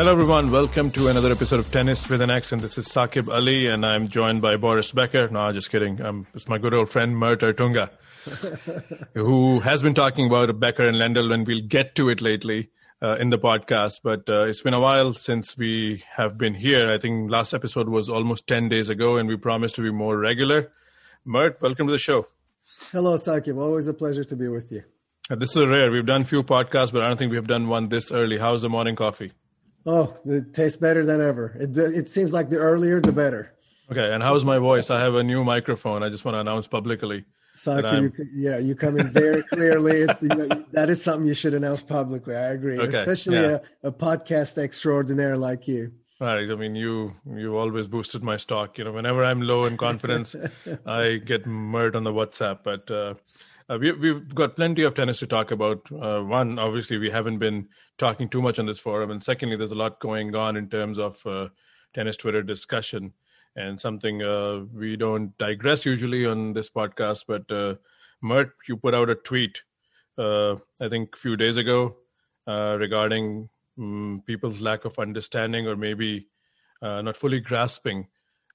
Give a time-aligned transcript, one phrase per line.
[0.00, 0.50] Hello, everyone.
[0.50, 2.62] Welcome to another episode of Tennis with an Accent.
[2.62, 5.28] This is Saqib Ali, and I'm joined by Boris Becker.
[5.28, 6.00] No, just kidding.
[6.00, 7.90] Um, it's my good old friend Mert Ertunga,
[9.14, 12.70] who has been talking about Becker and Lendl, and we'll get to it lately
[13.02, 14.00] uh, in the podcast.
[14.02, 16.90] But uh, it's been a while since we have been here.
[16.90, 20.16] I think last episode was almost 10 days ago, and we promised to be more
[20.16, 20.72] regular.
[21.26, 22.26] Mert, welcome to the show.
[22.90, 23.58] Hello, Saqib.
[23.58, 24.82] Always a pleasure to be with you.
[25.28, 25.90] Uh, this is rare.
[25.90, 28.38] We've done few podcasts, but I don't think we've done one this early.
[28.38, 29.32] How's the morning coffee?
[29.86, 31.56] Oh, it tastes better than ever.
[31.58, 33.54] It, it seems like the earlier, the better.
[33.90, 34.90] Okay, and how's my voice?
[34.90, 36.02] I have a new microphone.
[36.02, 37.24] I just want to announce publicly.
[37.56, 39.98] Saki, you, yeah, you come in very clearly.
[39.98, 42.36] It's you know, that is something you should announce publicly.
[42.36, 43.58] I agree, okay, especially yeah.
[43.82, 45.92] a, a podcast extraordinaire like you.
[46.20, 46.50] Right.
[46.50, 48.76] I mean, you you always boosted my stock.
[48.76, 50.36] You know, whenever I'm low in confidence,
[50.86, 52.58] I get murdered on the WhatsApp.
[52.62, 53.14] But uh,
[53.70, 55.86] uh, we, we've got plenty of tennis to talk about.
[55.92, 57.68] Uh, one, obviously, we haven't been
[57.98, 60.98] talking too much on this forum, and secondly, there's a lot going on in terms
[60.98, 61.48] of uh,
[61.94, 63.12] tennis Twitter discussion,
[63.54, 67.24] and something uh, we don't digress usually on this podcast.
[67.28, 67.76] But uh,
[68.20, 69.62] Mert, you put out a tweet,
[70.18, 71.96] uh, I think, a few days ago
[72.46, 73.48] regarding
[73.78, 76.26] um, people's lack of understanding or maybe
[76.82, 78.08] not fully grasping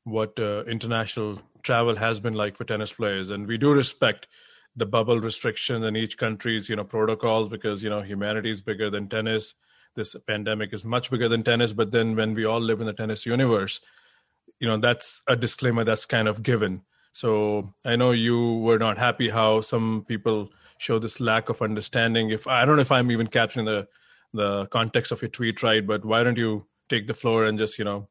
[0.03, 4.27] what international travel has been like for tennis players, and we do respect
[4.75, 8.89] the bubble restrictions and each country's you know protocols because you know humanity is bigger
[8.89, 9.55] than tennis.
[9.95, 12.93] This pandemic is much bigger than tennis but then when we all live in the
[12.93, 13.79] tennis universe
[14.59, 16.81] you know that's a disclaimer that's kind of given.
[17.11, 22.29] So i know you were not happy how some people show this lack of understanding.
[22.29, 23.87] If i don't know if i'm even capturing the
[24.33, 27.79] the context of your tweet right but why don't you take the floor and just
[27.79, 28.09] you know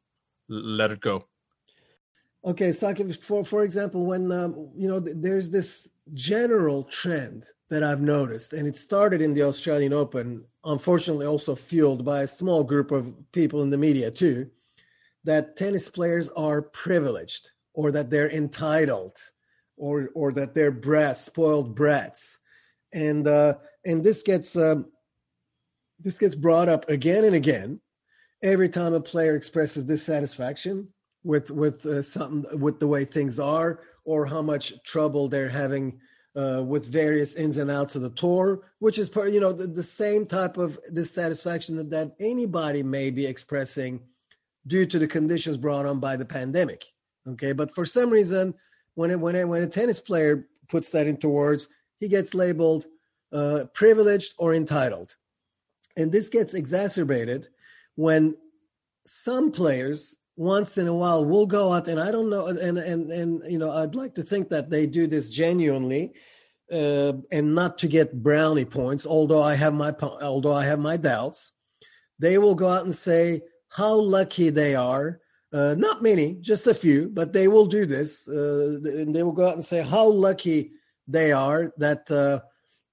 [0.49, 1.27] let it go?
[2.45, 8.01] Okay so for for example when um, you know there's this general trend that I've
[8.01, 12.91] noticed, and it started in the Australian Open, unfortunately, also fueled by a small group
[12.91, 14.51] of people in the media too,
[15.25, 19.17] that tennis players are privileged or that they're entitled
[19.77, 22.39] or or that they're brats, spoiled brats,
[22.93, 23.55] and uh,
[23.85, 24.87] and this gets um,
[25.99, 27.81] this gets brought up again and again
[28.43, 30.87] every time a player expresses dissatisfaction
[31.25, 36.01] with with uh, something with the way things are or how much trouble they're having
[36.37, 39.67] uh, with various ins and outs of the tour, which is part, you know, the,
[39.67, 44.01] the same type of dissatisfaction that, that anybody may be expressing
[44.67, 46.85] due to the conditions brought on by the pandemic.
[47.27, 48.55] Okay, but for some reason,
[48.95, 51.69] when it, when it, when a tennis player puts that into words,
[52.01, 52.87] he gets labeled
[53.33, 55.17] uh, privileged or entitled,
[55.97, 57.49] and this gets exacerbated
[57.95, 58.37] when
[59.07, 63.11] some players once in a while will go out and i don't know and and
[63.13, 66.13] and you know i'd like to think that they do this genuinely
[66.73, 70.97] uh, and not to get brownie points although i have my although i have my
[70.97, 71.53] doubts.
[72.21, 75.21] They will go out and say how lucky they are
[75.53, 79.33] uh, not many just a few but they will do this uh, and they will
[79.33, 80.73] go out and say how lucky
[81.07, 82.41] they are that uh,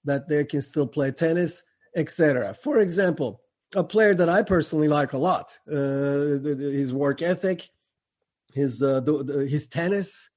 [0.03, 1.63] that they can still play tennis
[1.95, 3.40] etc for example
[3.75, 5.57] a player that I personally like a lot.
[5.69, 7.69] Uh, his work ethic,
[8.53, 9.01] his uh,
[9.49, 10.29] his tennis,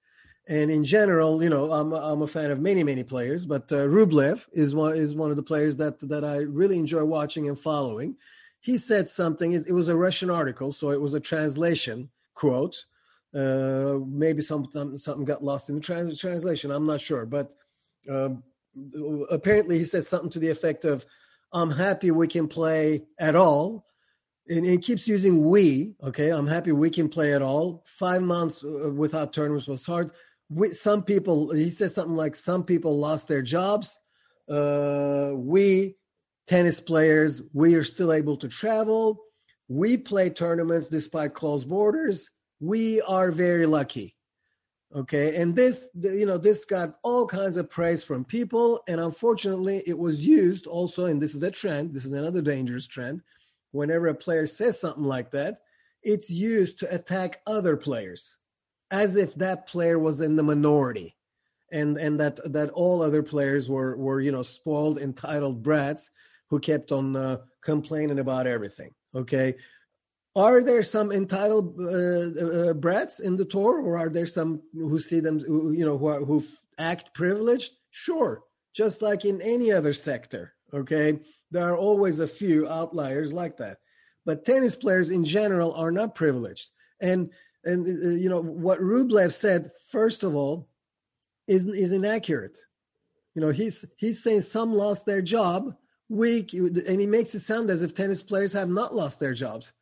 [0.49, 3.87] and in general, you know, I'm I'm a fan of many many players, but uh,
[3.87, 7.59] Rublev is one is one of the players that that I really enjoy watching and
[7.59, 8.17] following.
[8.61, 9.53] He said something.
[9.53, 12.85] It, it was a Russian article, so it was a translation quote.
[13.35, 16.71] Uh, maybe something something got lost in the trans- translation.
[16.71, 17.53] I'm not sure, but
[18.09, 18.43] um,
[19.31, 21.05] apparently he said something to the effect of
[21.55, 23.87] I'm happy we can play at all.
[24.49, 25.95] And it keeps using we.
[26.03, 27.83] Okay, I'm happy we can play at all.
[27.87, 30.13] Five months uh, without tournaments was hard.
[30.51, 33.99] We, some people, he said something like, some people lost their jobs.
[34.51, 35.97] Uh, we,
[36.47, 39.23] tennis players, we are still able to travel.
[39.69, 42.29] We play tournaments despite closed borders.
[42.61, 44.14] We are very lucky
[44.95, 45.37] okay?
[45.37, 49.99] And this you know this got all kinds of praise from people and unfortunately it
[49.99, 53.23] was used also and this is a trend this is another dangerous trend.
[53.73, 55.63] Whenever a player says something like that
[56.03, 58.37] it's used to attack other players
[58.91, 61.17] as if that player was in the minority
[61.73, 66.11] and and that that all other players were were you know spoiled entitled brats
[66.51, 69.55] who kept on uh, complaining about everything okay
[70.37, 74.99] are there some entitled uh, uh, brats in the tour, or are there some who
[74.99, 76.45] see them, who, you know, who, are, who
[76.79, 77.73] act privileged?
[77.91, 78.43] Sure,
[78.73, 80.55] just like in any other sector.
[80.73, 81.21] Okay,
[81.53, 83.79] there are always a few outliers like that,
[84.27, 86.71] but tennis players in general are not privileged.
[87.01, 87.31] And
[87.65, 90.69] and uh, you know what Rublev said first of all
[91.47, 92.59] is is inaccurate.
[93.37, 95.77] You know, he's he's saying some lost their job
[96.09, 99.73] week, and he makes it sound as if tennis players have not lost their jobs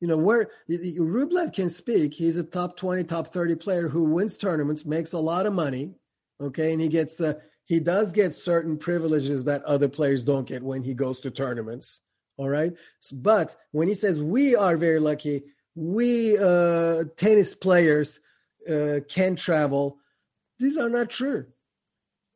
[0.00, 4.36] You know, where Rublev can speak, he's a top 20, top 30 player who wins
[4.36, 5.94] tournaments, makes a lot of money.
[6.40, 6.72] Okay.
[6.72, 7.34] And he gets, uh,
[7.66, 12.00] he does get certain privileges that other players don't get when he goes to tournaments.
[12.38, 12.72] All right.
[13.12, 15.44] But when he says we are very lucky,
[15.74, 18.20] we uh, tennis players
[18.68, 19.98] uh, can travel,
[20.58, 21.46] these are not true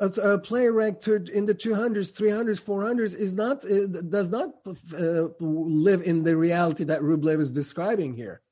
[0.01, 4.51] a, a, player ranked in the 200s 300s 400s is not uh, does not
[4.99, 8.43] uh, live in the reality that rublev is describing here.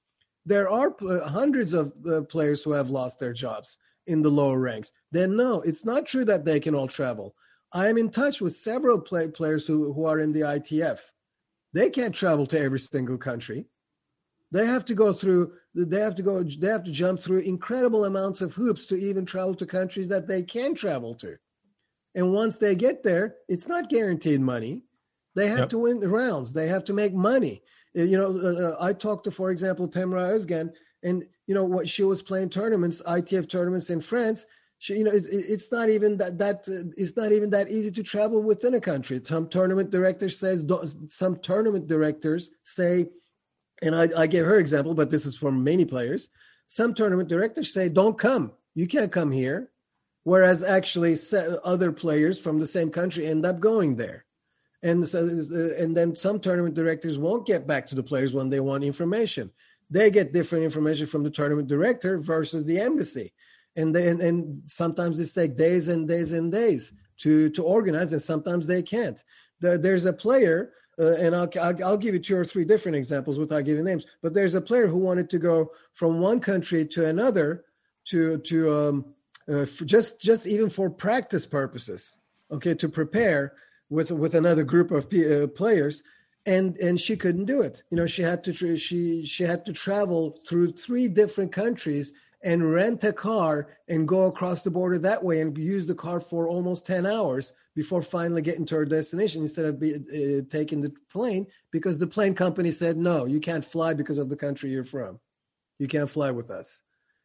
[0.47, 4.61] There are uh, hundreds of uh, players who have lost their jobs in the lower
[4.61, 4.93] ranks.
[5.11, 7.35] Then no it's not true that they can all travel.
[7.73, 10.99] I am in touch with several play- players who, who are in the itf
[11.73, 13.65] they can't travel to every single country
[14.53, 18.05] they have to go through they have to go they have to jump through incredible
[18.05, 21.37] amounts of hoops to even travel to countries that they can travel to.
[22.15, 24.85] And once they get there it's not guaranteed money.
[25.35, 25.71] They have yep.
[25.71, 26.53] to win the rounds.
[26.53, 27.63] They have to make money.
[27.99, 30.71] Uh, you know uh, uh, i talked to for example pemra özgen
[31.03, 34.47] and you know what she was playing tournaments itf tournaments in france.
[34.79, 37.91] She, you know it, it's not even that that uh, it's not even that easy
[37.93, 39.21] to travel within a country.
[39.25, 40.65] Some tournament directors says
[41.09, 43.07] some tournament directors say
[43.83, 46.29] and I, I give her example, but this is for many players.
[46.69, 48.53] Some tournament directors say, "Don't come.
[48.75, 49.71] You can't come here,"
[50.25, 51.17] whereas actually
[51.65, 54.25] other players from the same country end up going there.
[54.83, 55.27] And so,
[55.79, 59.51] and then some tournament directors won't get back to the players when they want information.
[59.91, 63.33] They get different information from the tournament director versus the embassy,
[63.77, 68.23] and then and sometimes it takes days and days and days to to organize, and
[68.23, 69.23] sometimes they can't.
[69.61, 72.97] The, there's a player uh, and I'll, I'll, I'll give you two or three different
[72.97, 74.07] examples without giving names.
[74.23, 77.65] But there's a player who wanted to go from one country to another
[78.07, 79.05] to to um,
[79.49, 82.17] uh, just just even for practice purposes,
[82.51, 83.55] okay, to prepare
[83.91, 86.03] with with another group of uh, players,
[86.47, 87.83] and and she couldn't do it.
[87.91, 92.13] You know, she had to tra- she she had to travel through three different countries
[92.45, 96.21] and rent a car and go across the border that way and use the car
[96.21, 100.81] for almost 10 hours before finally getting to our destination instead of be, uh, taking
[100.81, 104.71] the plane because the plane company said no you can't fly because of the country
[104.71, 105.19] you're from.
[105.79, 106.83] You can't fly with us.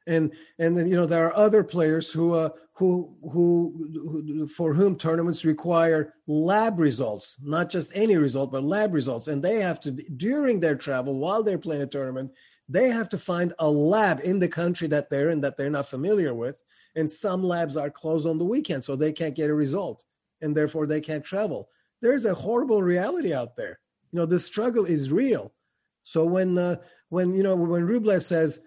[0.07, 4.73] And and then you know there are other players who uh, who, who who for
[4.73, 9.27] whom tournaments require lab results not just any result but lab results.
[9.27, 12.31] And they have to during their travel while they're playing a tournament
[12.69, 15.87] they have to find a lab in the country that they're in that they're not
[15.87, 16.63] familiar with
[16.95, 20.03] and some labs are closed on the weekend so they can't get a result
[20.41, 21.69] and therefore they can't travel.
[22.01, 23.79] There's a horrible reality out there.
[24.11, 25.53] You know the struggle is real.
[26.03, 26.77] So when uh,
[27.09, 28.59] when you know when rublev says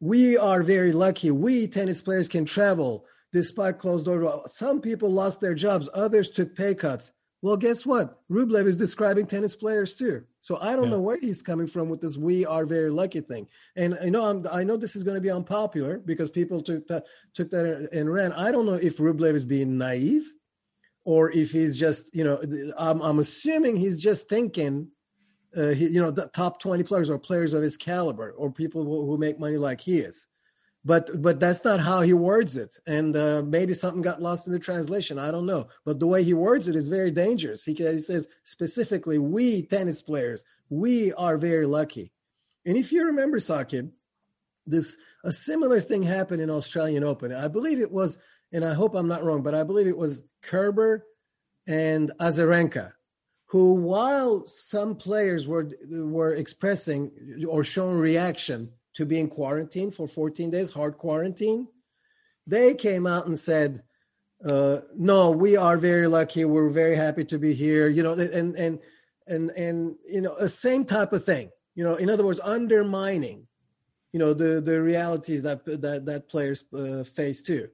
[0.00, 1.30] we are very lucky.
[1.30, 4.52] We tennis players can travel despite closed doors.
[4.52, 7.12] Some people lost their jobs others took pay cuts.
[7.42, 8.20] Well guess what?
[8.30, 10.92] Rublev is describing tennis players too so I don't yeah.
[10.92, 13.46] know where he's coming from with this "we are very lucky" thing.
[13.76, 16.86] And I know I'm, I know this is going to be unpopular because people took
[16.88, 17.04] that
[17.34, 18.32] took that and ran.
[18.32, 20.32] I don't know if Rublev is being naive,
[21.04, 22.40] or if he's just you know
[22.78, 24.88] I'm, I'm assuming he's just thinking,
[25.56, 28.84] uh, he, you know, the top twenty players or players of his caliber or people
[28.84, 30.26] who, who make money like he is
[30.84, 32.78] but but that's not how he words it.
[32.86, 35.18] And uh, maybe something got lost in the translation.
[35.18, 35.68] I don't know.
[35.84, 37.64] But the way he words it is very dangerous.
[37.64, 42.12] He, he says specifically we tennis players we are very lucky.
[42.64, 43.90] And if you remember Sakib,
[44.66, 47.32] this a similar thing happened in australian open.
[47.32, 48.18] I believe it was
[48.52, 51.06] and i hope i'm not wrong but i believe it was kerber
[51.66, 52.92] and azarenka
[53.46, 57.10] who while some players were were expressing
[57.48, 61.68] or showing reaction to be in quarantine for 14 days, hard quarantine,
[62.46, 63.82] they came out and said,
[64.44, 66.44] uh, "No, we are very lucky.
[66.44, 68.78] We're very happy to be here." You know, and and
[69.26, 71.50] and and you know, the same type of thing.
[71.74, 73.46] You know, in other words, undermining,
[74.12, 77.68] you know, the the realities that that that players uh, face too.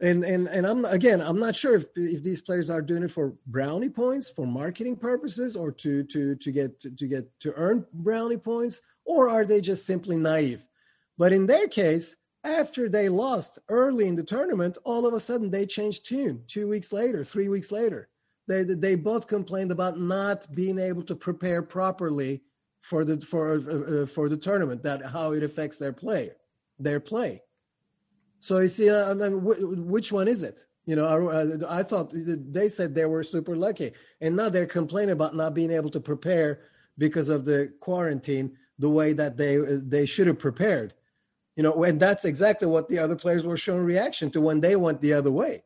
[0.00, 3.10] And and and I'm again, I'm not sure if if these players are doing it
[3.10, 7.52] for brownie points, for marketing purposes, or to to to get to, to get to
[7.54, 10.66] earn brownie points, or are they just simply naive?
[11.18, 15.50] But in their case, after they lost early in the tournament, all of a sudden
[15.50, 18.08] they changed tune two weeks later, three weeks later.
[18.48, 22.42] They, they both complained about not being able to prepare properly
[22.82, 26.30] for the for uh, uh for the tournament that how it affects their play
[26.78, 27.40] their play
[28.40, 29.44] so you see uh, I mean,
[29.86, 33.92] which one is it you know I, I thought they said they were super lucky
[34.20, 36.62] and now they're complaining about not being able to prepare
[36.98, 40.94] because of the quarantine the way that they they should have prepared.
[41.56, 44.76] You know, and that's exactly what the other players were showing reaction to when they
[44.76, 45.62] went the other way.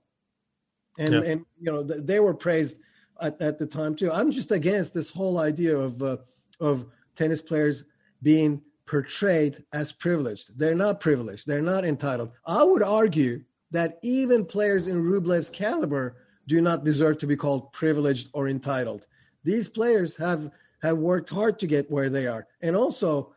[0.98, 1.20] And yeah.
[1.24, 2.76] and you know they were praised
[3.20, 4.10] at, at the time too.
[4.12, 6.16] I'm just against this whole idea of uh,
[6.60, 7.84] of tennis players
[8.22, 10.58] being portrayed as privileged.
[10.58, 11.46] They're not privileged.
[11.46, 12.30] They're not entitled.
[12.46, 17.72] I would argue that even players in Rublev's caliber do not deserve to be called
[17.72, 19.06] privileged or entitled.
[19.44, 20.50] These players have
[20.86, 23.34] have worked hard to get where they are, and also,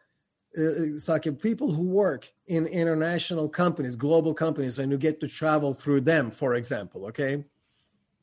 [0.57, 5.73] uh, Sakib, people who work in international companies, global companies, and who get to travel
[5.73, 7.43] through them, for example, okay,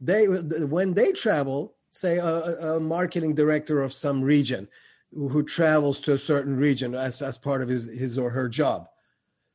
[0.01, 2.27] they when they travel, say a,
[2.75, 4.69] a marketing director of some region
[5.13, 8.89] who travels to a certain region as, as part of his, his or her job.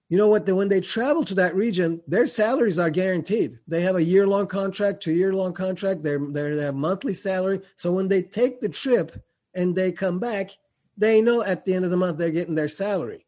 [0.10, 0.50] You know what?
[0.50, 3.60] When they travel to that region, their salaries are guaranteed.
[3.68, 6.04] They have a year long contract, two year long contract.
[6.04, 7.62] They're, they're, they have monthly salary.
[7.76, 10.52] So when they take the trip and they come back,
[10.98, 13.26] they know at the end of the month they're getting their salary.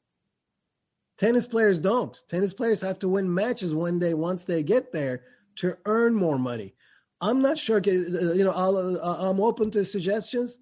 [1.17, 2.21] Tennis players don't.
[2.27, 5.23] Tennis players have to win matches when they once they get there
[5.57, 6.73] to earn more money.
[7.21, 7.81] I'm not sure.
[7.85, 10.59] You know, I'll, uh, I'm open to suggestions.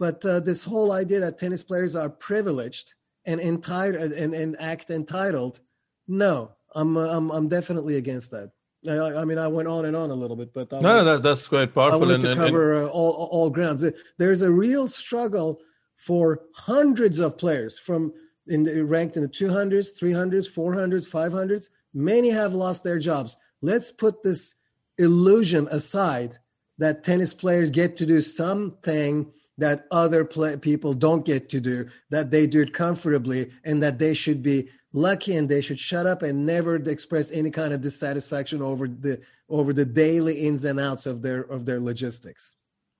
[0.00, 2.94] But uh, this whole idea that tennis players are privileged
[3.26, 5.60] and entitled and, and act entitled,
[6.08, 8.50] no, I'm uh, I'm I'm definitely against that.
[8.88, 11.22] I, I, mean, I went on and on a little bit, but I no, that,
[11.22, 12.02] that's quite powerful.
[12.02, 13.84] I want to cover and, uh, all all grounds.
[14.18, 15.60] There's a real struggle
[15.96, 18.12] for hundreds of players from
[18.46, 21.68] in the, ranked in the 200s, 300s, 400s, 500s.
[21.92, 23.36] Many have lost their jobs.
[23.60, 24.54] Let's put this
[24.98, 26.38] illusion aside
[26.78, 31.86] that tennis players get to do something that other play- people don't get to do,
[32.08, 36.06] that they do it comfortably, and that they should be lucky and they should shut
[36.06, 40.80] up and never express any kind of dissatisfaction over the over the daily ins and
[40.80, 42.54] outs of their of their logistics.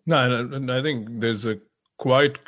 [0.06, 1.58] No, and I think there's a
[1.98, 2.38] quite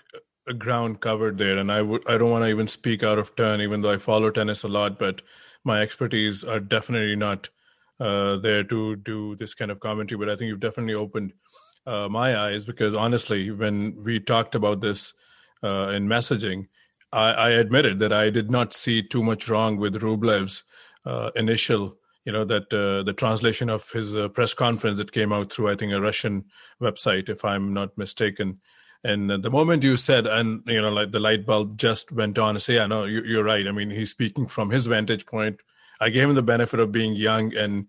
[0.48, 3.34] a ground covered there, and I would I don't want to even speak out of
[3.36, 5.22] turn, even though I follow tennis a lot, but
[5.64, 7.48] my expertise are definitely not
[8.00, 10.18] uh, there to do this kind of commentary.
[10.18, 11.32] But I think you've definitely opened
[11.86, 15.14] uh, my eyes because honestly, when we talked about this
[15.62, 16.66] uh, in messaging,
[17.12, 20.64] I, I, admitted that I did not see too much wrong with Rublev's
[21.04, 25.32] uh, initial, you know, that uh, the translation of his uh, press conference that came
[25.32, 26.44] out through, I think, a Russian
[26.80, 28.60] website, if I'm not mistaken.
[29.04, 32.56] And the moment you said, and you know, like the light bulb just went on.
[32.56, 33.66] I say, yeah, no, you, you're right.
[33.66, 35.58] I mean, he's speaking from his vantage point.
[36.00, 37.86] I gave him the benefit of being young and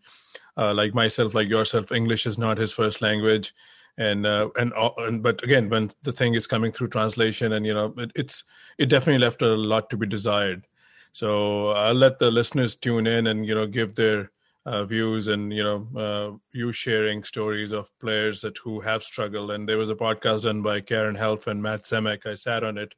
[0.57, 3.53] uh, like myself, like yourself, English is not his first language
[3.97, 7.65] and uh, and, uh, and but again when the thing is coming through translation and
[7.65, 8.43] you know it, it's
[8.77, 10.67] it definitely left a lot to be desired.
[11.11, 14.31] So i'll let the listeners tune in and you know give their
[14.65, 19.51] uh, views and you know uh, you sharing stories of players that who have struggled.
[19.51, 22.77] And there was a podcast done by karen helf and matt Zemek i sat on
[22.77, 22.95] it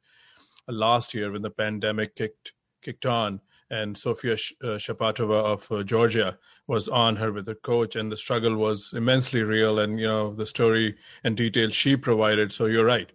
[0.68, 6.38] last year when the pandemic kicked kicked on and Sofia uh, Shapatava of uh, Georgia
[6.66, 9.80] was on her with the coach, and the struggle was immensely real.
[9.80, 12.52] And you know the story and details she provided.
[12.52, 13.10] So you're right,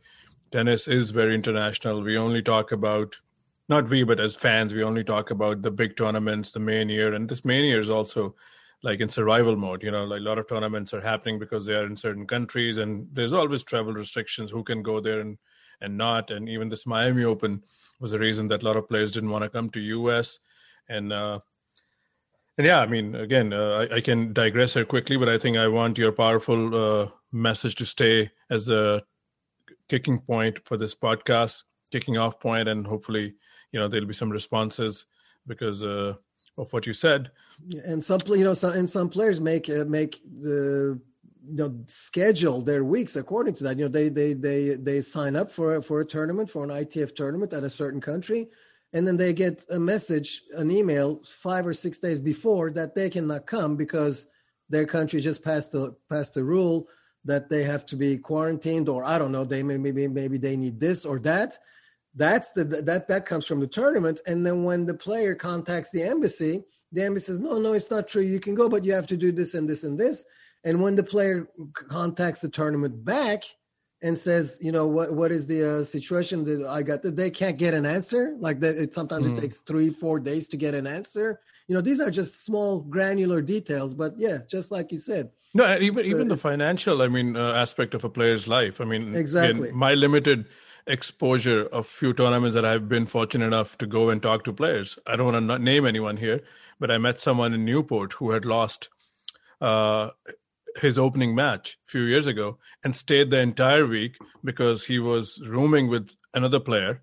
[0.52, 2.02] tennis is very international.
[2.02, 3.20] We only talk about
[3.70, 7.14] not we, but as fans, we only talk about the big tournaments, the main year,
[7.14, 8.36] and this main year is also
[8.84, 9.84] like in survival mode.
[9.84, 12.78] You know, like a lot of tournaments are happening because they are in certain countries,
[12.78, 14.52] and there's always travel restrictions.
[14.52, 15.38] Who can go there and
[15.82, 16.32] and not?
[16.32, 17.64] And even this Miami Open
[18.00, 20.40] was the reason that a lot of players didn't want to come to US.
[20.90, 21.40] And uh,
[22.58, 25.58] and yeah, I mean, again, uh, I, I, can digress here quickly, but I think
[25.58, 29.02] I want your powerful uh, message to stay as a
[29.88, 33.36] kicking point for this podcast, kicking off point, and hopefully,
[33.72, 35.06] you know, there'll be some responses
[35.48, 36.14] because uh,
[36.58, 37.32] of what you said.
[37.86, 41.00] And some, you know, some and some players make uh, make the
[41.48, 43.78] you know schedule their weeks according to that.
[43.78, 47.16] You know they they they they sign up for for a tournament for an ITF
[47.16, 48.50] tournament at a certain country
[48.94, 53.10] and then they get a message an email 5 or 6 days before that they
[53.10, 54.28] cannot come because
[54.70, 56.88] their country just passed the passed the rule
[57.24, 60.58] that they have to be quarantined or I don't know they may, maybe maybe they
[60.58, 61.58] need this or that.
[62.16, 64.20] That's the that that comes from the tournament.
[64.28, 68.08] And then when the player contacts the embassy the embassy says no no it's not
[68.08, 68.24] true.
[68.24, 70.26] You can go but you have to do this and this and this
[70.64, 73.44] and when the player contacts the tournament back
[74.04, 77.02] and says, you know, what what is the uh, situation that I got?
[77.04, 78.36] That they can't get an answer.
[78.40, 79.38] Like that, it, sometimes mm.
[79.38, 81.40] it takes three, four days to get an answer.
[81.68, 83.94] You know, these are just small, granular details.
[83.94, 85.30] But yeah, just like you said.
[85.54, 88.80] No, even even the financial, I mean, uh, aspect of a player's life.
[88.82, 89.72] I mean, exactly.
[89.72, 90.48] My limited
[90.88, 94.98] exposure of few tournaments that I've been fortunate enough to go and talk to players.
[95.06, 96.42] I don't want to name anyone here,
[96.80, 98.90] but I met someone in Newport who had lost
[99.60, 100.10] uh,
[100.78, 105.42] his opening match a few years ago and stayed the entire week because he was
[105.48, 107.02] rooming with another player.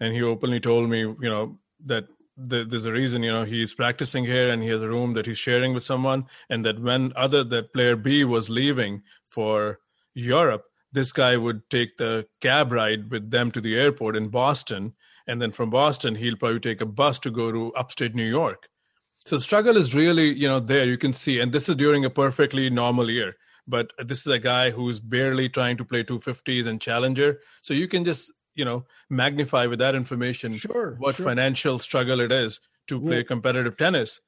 [0.00, 2.06] And he openly told me you know that
[2.36, 5.38] there's a reason you know he's practicing here and he has a room that he's
[5.38, 6.26] sharing with someone.
[6.48, 9.80] And that when other that player b was leaving for
[10.14, 14.94] europe this guy would take the cab ride with them to the airport in boston.
[15.26, 18.68] And then from Boston he'll probably take a bus to go to upstate New York.
[19.28, 22.02] So the struggle is really, you know, there you can see, and this is during
[22.02, 23.36] a perfectly normal year.
[23.66, 27.40] But this is a guy who's barely trying to play 250s and challenger.
[27.60, 31.26] So you can just, you know, magnify with that information sure, what sure.
[31.26, 33.24] financial struggle it is to play yeah.
[33.24, 34.18] competitive tennis.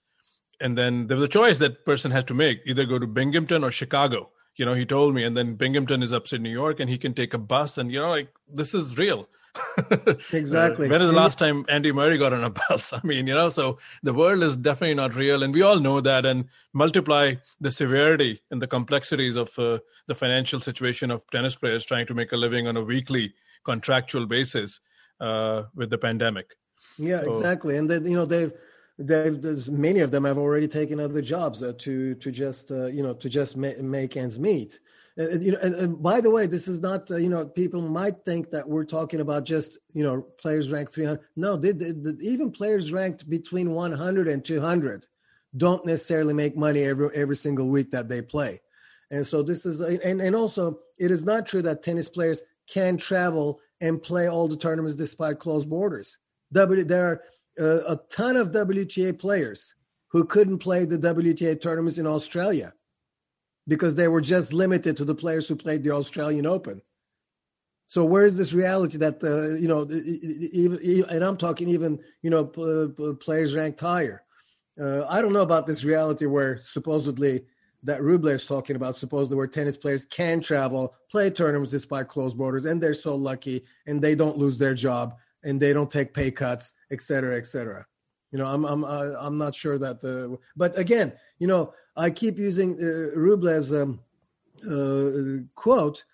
[0.60, 3.64] And then there was a choice that person has to make: either go to Binghamton
[3.64, 4.28] or Chicago.
[4.56, 7.14] You know, he told me, and then Binghamton is upstate New York, and he can
[7.14, 9.28] take a bus, and you know, like this is real.
[10.32, 10.86] Exactly.
[10.86, 12.92] Uh, when is the last time Andy Murray got on a bus?
[12.92, 16.00] I mean, you know, so the world is definitely not real, and we all know
[16.00, 16.26] that.
[16.26, 21.84] And multiply the severity and the complexities of uh, the financial situation of tennis players
[21.84, 24.80] trying to make a living on a weekly contractual basis
[25.20, 26.56] uh, with the pandemic.
[26.98, 27.76] Yeah, so, exactly.
[27.76, 28.52] And then you know they've
[28.98, 33.02] they've many of them have already taken other jobs uh, to to just uh, you
[33.02, 34.78] know to just ma- make ends meet.
[35.18, 37.82] Uh, you know, and, and, by the way, this is not, uh, you know, people
[37.82, 41.20] might think that we're talking about just, you know, players ranked 300.
[41.36, 41.60] No,
[42.20, 45.06] even players ranked between 100 and 200
[45.56, 48.60] don't necessarily make money every every single week that they play.
[49.10, 52.96] And so this is, and, and also, it is not true that tennis players can
[52.96, 56.16] travel and play all the tournaments despite closed borders.
[56.52, 57.22] W, there are
[57.60, 59.74] uh, a ton of WTA players
[60.08, 62.72] who couldn't play the WTA tournaments in Australia
[63.68, 66.82] because they were just limited to the players who played the Australian Open.
[67.86, 69.82] So where's this reality that uh, you know,
[70.52, 74.22] even, and I'm talking even you know players ranked higher.
[74.80, 77.42] Uh, I don't know about this reality where supposedly
[77.82, 82.36] that Rublev is talking about, supposedly where tennis players can travel, play tournaments despite closed
[82.36, 86.14] borders, and they're so lucky, and they don't lose their job, and they don't take
[86.14, 87.84] pay cuts, et cetera, et cetera.
[88.32, 92.38] You know, I'm I'm I'm not sure that the, but again, you know, I keep
[92.38, 94.00] using uh, Rublev's um,
[94.68, 96.04] uh, quote,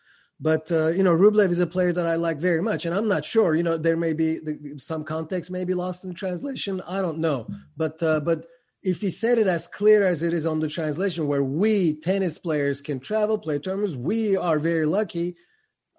[0.40, 3.09] but uh, you know, Rublev is a player that I like very much, and I'm
[3.09, 3.55] not sure.
[3.55, 4.38] You know, there may be
[4.77, 6.83] some context may be lost in the translation.
[6.87, 7.46] I don't know,
[7.77, 8.46] but uh, but
[8.83, 12.38] if he said it as clear as it is on the translation, where we tennis
[12.38, 15.37] players can travel, play tournaments, we are very lucky.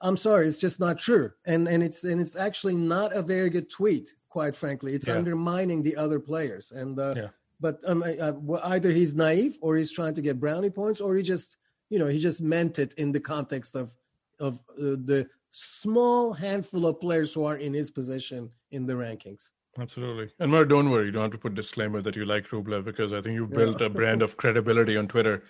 [0.02, 3.50] I'm sorry, it's just not true, and and it's and it's actually not a very
[3.50, 4.14] good tweet.
[4.30, 5.16] Quite frankly, it's yeah.
[5.16, 7.28] undermining the other players, and uh, yeah
[7.60, 8.34] but um, uh,
[8.66, 11.58] either he's naive or he's trying to get brownie points or he just
[11.90, 13.94] you know he just meant it in the context of
[14.40, 19.50] of uh, the small handful of players who are in his position in the rankings.
[19.80, 20.30] Absolutely.
[20.40, 21.06] And Mer, don't worry.
[21.06, 23.80] You don't have to put disclaimer that you like rublev because i think you've built
[23.80, 23.88] yeah.
[23.88, 25.44] a brand of credibility on twitter.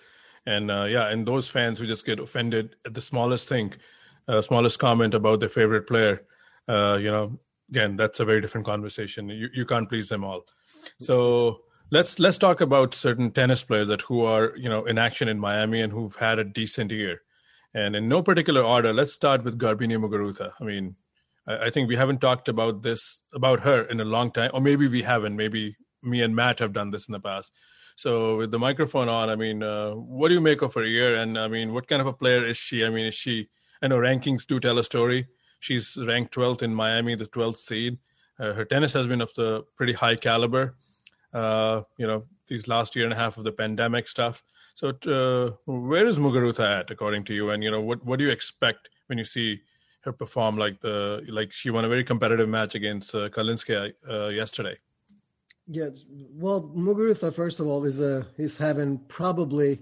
[0.46, 3.74] And uh, yeah and those fans who just get offended at the smallest thing
[4.28, 6.22] uh, smallest comment about their favorite player
[6.68, 7.38] uh, you know
[7.70, 9.28] again that's a very different conversation.
[9.28, 10.44] You, you can't please them all.
[11.00, 15.26] So Let's let's talk about certain tennis players that who are you know in action
[15.26, 17.22] in Miami and who've had a decent year.
[17.72, 20.52] And in no particular order, let's start with Garbiñe Muguruza.
[20.60, 20.96] I mean,
[21.46, 24.60] I, I think we haven't talked about this about her in a long time, or
[24.60, 25.34] maybe we haven't.
[25.34, 27.52] Maybe me and Matt have done this in the past.
[27.96, 31.16] So with the microphone on, I mean, uh, what do you make of her year?
[31.16, 32.84] And I mean, what kind of a player is she?
[32.84, 33.48] I mean, is she?
[33.80, 35.26] I know rankings do tell a story.
[35.58, 37.98] She's ranked 12th in Miami, the 12th seed.
[38.38, 40.76] Uh, her tennis has been of the pretty high caliber
[41.32, 44.42] uh, you know, these last year and a half of the pandemic stuff.
[44.74, 47.50] So, uh, where is Muguruza at, according to you?
[47.50, 49.60] And you know, what what do you expect when you see
[50.02, 54.28] her perform like the like she won a very competitive match against uh, Kalinskaya uh,
[54.28, 54.76] yesterday?
[55.66, 59.80] Yeah, well, Muguruza, first of all, is a is having probably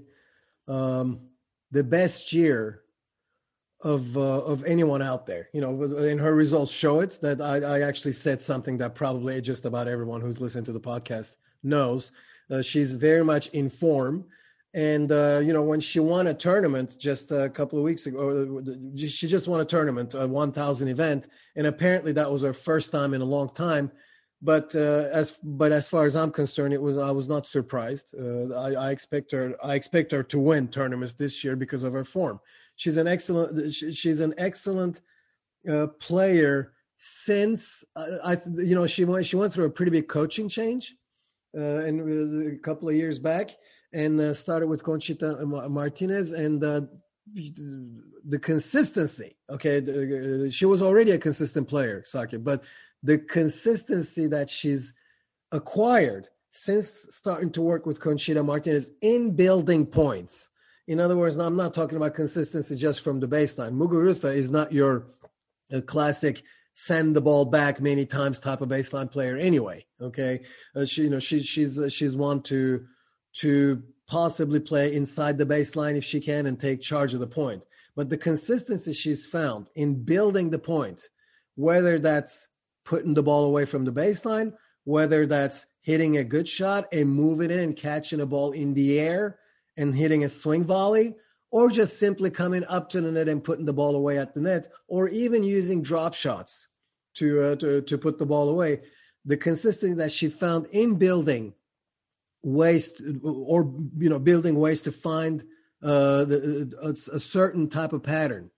[0.66, 1.20] um,
[1.70, 2.82] the best year
[3.82, 5.48] of uh, of anyone out there.
[5.52, 7.18] You know, and her results show it.
[7.22, 10.80] That I, I actually said something that probably just about everyone who's listened to the
[10.80, 12.12] podcast knows.
[12.50, 14.24] Uh, she's very much in form.
[14.74, 18.62] And uh, you know, when she won a tournament just a couple of weeks ago,
[18.66, 22.92] uh, she just won a tournament, a 1,000 event, and apparently that was her first
[22.92, 23.90] time in a long time.
[24.42, 28.14] But uh, as but as far as I'm concerned, it was I was not surprised.
[28.20, 31.94] Uh, I, I expect her I expect her to win tournaments this year because of
[31.94, 32.38] her form
[32.76, 35.00] she's an excellent she's an excellent
[35.68, 40.08] uh, player since uh, I you know she went she went through a pretty big
[40.08, 40.94] coaching change
[41.56, 43.50] uh, and uh, a couple of years back
[43.92, 46.82] and uh, started with Conchita Martinez and uh,
[47.34, 49.80] the consistency okay?
[49.80, 52.62] The, she was already a consistent player Saki but
[53.02, 54.92] the consistency that she's
[55.52, 60.48] acquired since starting to work with Conchita Martinez in building points
[60.86, 63.72] in other words, I'm not talking about consistency just from the baseline.
[63.72, 65.06] Muguruza is not your
[65.72, 66.42] uh, classic
[66.74, 69.84] send the ball back many times type of baseline player anyway.
[70.00, 70.42] Okay,
[70.76, 72.84] uh, she you know she she's uh, she's one to
[73.40, 77.64] to possibly play inside the baseline if she can and take charge of the point.
[77.96, 81.08] But the consistency she's found in building the point,
[81.56, 82.46] whether that's
[82.84, 84.52] putting the ball away from the baseline,
[84.84, 89.00] whether that's hitting a good shot and moving it and catching a ball in the
[89.00, 89.38] air
[89.76, 91.14] and hitting a swing volley,
[91.50, 94.40] or just simply coming up to the net and putting the ball away at the
[94.40, 96.68] net, or even using drop shots
[97.14, 98.80] to uh, to, to put the ball away.
[99.24, 101.54] The consistency that she found in building
[102.42, 105.42] ways, to, or you know, building ways to find
[105.82, 108.50] uh, the, a, a certain type of pattern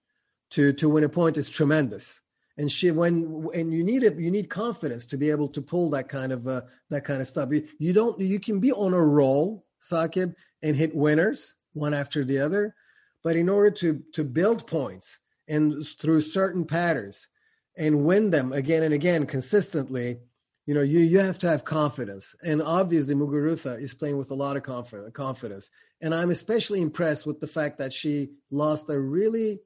[0.50, 2.20] to to win a point is tremendous
[2.59, 5.88] and she when and you need it you need confidence to be able to pull
[5.90, 8.92] that kind of uh, that kind of stuff you, you don't you can be on
[8.92, 12.74] a roll Sakib and hit winners one after the other
[13.24, 17.28] but in order to to build points and through certain patterns
[17.76, 20.18] and win them again and again consistently
[20.66, 24.34] you know you you have to have confidence and obviously muguruza is playing with a
[24.34, 28.98] lot of confidence confidence and i'm especially impressed with the fact that she lost a
[28.98, 29.60] really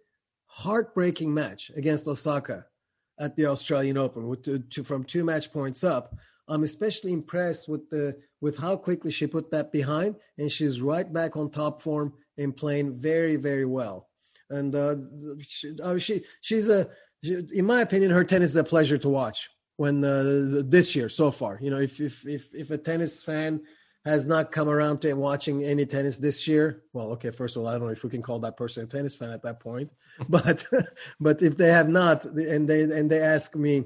[0.47, 2.67] heartbreaking match against osaka
[3.19, 6.15] at the Australian Open with two, two, from two match points up.
[6.49, 11.11] I'm especially impressed with the with how quickly she put that behind, and she's right
[11.11, 14.09] back on top form and playing very very well.
[14.51, 14.97] And uh,
[15.47, 16.89] she, she she's a
[17.23, 19.49] in my opinion, her tennis is a pleasure to watch.
[19.77, 23.63] When uh, this year so far, you know, if if if if a tennis fan
[24.05, 26.83] has not come around to watching any tennis this year.
[26.93, 28.87] Well, okay, first of all, I don't know if we can call that person a
[28.87, 29.91] tennis fan at that point,
[30.29, 30.65] but
[31.21, 33.85] but if they have not, and they and they ask me,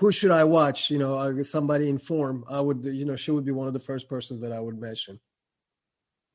[0.00, 0.90] who should I watch?
[0.90, 2.44] You know, uh, somebody in form.
[2.50, 4.80] I would, you know, she would be one of the first persons that I would
[4.80, 5.20] mention.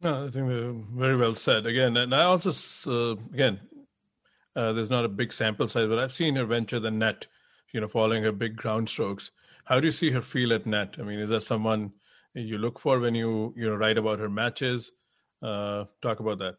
[0.01, 0.47] No, I think
[0.93, 1.65] very well said.
[1.65, 2.51] Again, and I also
[2.89, 3.59] uh, again,
[4.55, 7.27] uh, there's not a big sample size, but I've seen her venture the net.
[7.73, 9.31] You know, following her big ground strokes.
[9.65, 10.95] How do you see her feel at net?
[10.99, 11.91] I mean, is that someone?
[12.35, 14.91] you look for when you you know write about her matches
[15.41, 16.55] uh talk about that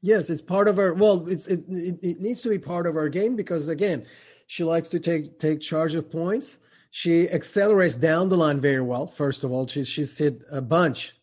[0.00, 2.96] yes it's part of her well it's it, it, it needs to be part of
[2.96, 4.06] our game because again
[4.48, 6.56] she likes to take take charge of points.
[6.90, 9.06] She accelerates down the line very well.
[9.06, 11.14] First of all she she's hit a bunch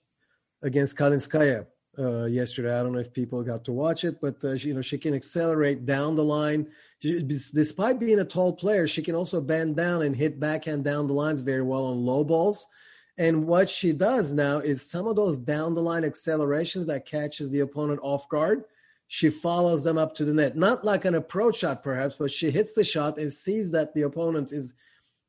[0.61, 1.65] against kalinskaya
[1.97, 2.79] uh, yesterday.
[2.79, 4.99] I don't know if people got to watch it but uh, she, you know she
[4.99, 6.67] can accelerate down the line.
[7.01, 11.13] Despite being a tall player she can also bend down and hit backhand down the
[11.13, 12.67] lines very well on low balls.
[13.17, 17.49] And what she does now is some of those down the line accelerations that catches
[17.49, 18.65] the opponent off guard,
[19.07, 20.55] she follows them up to the net.
[20.55, 24.03] Not like an approach shot, perhaps, but she hits the shot and sees that the
[24.03, 24.73] opponent is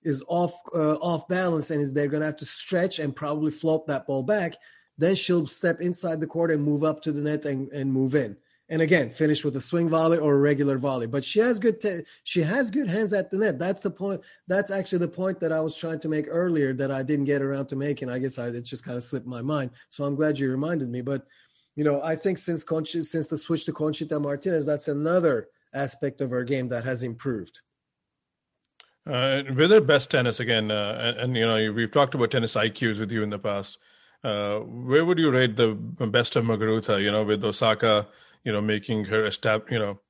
[0.02, 3.50] is off uh, off balance and is they're going to have to stretch and probably
[3.50, 4.54] float that ball back.
[4.98, 8.14] Then she'll step inside the court and move up to the net and, and move
[8.14, 8.36] in.
[8.68, 11.06] And again finish with a swing volley or a regular volley.
[11.06, 13.58] But she has good te- she has good hands at the net.
[13.58, 16.90] That's the point that's actually the point that i was trying to make earlier that
[16.90, 18.10] i didn't get around to making.
[18.10, 19.70] I guess I, it just kind of slipped my mind.
[19.90, 21.26] So i'm glad you reminded me but
[21.76, 26.30] you know i think since since the switch to conchita martinez that's another aspect of
[26.30, 27.60] her game that has improved.
[29.06, 32.54] Uh, with her best tennis again uh, and, and, you know we've talked about tennis
[32.54, 33.78] iqs with you in the past.
[34.24, 38.08] Uh, where would you rate the best of Muguruza, you know, with Osaka
[38.46, 40.00] you know, making her estab- you know,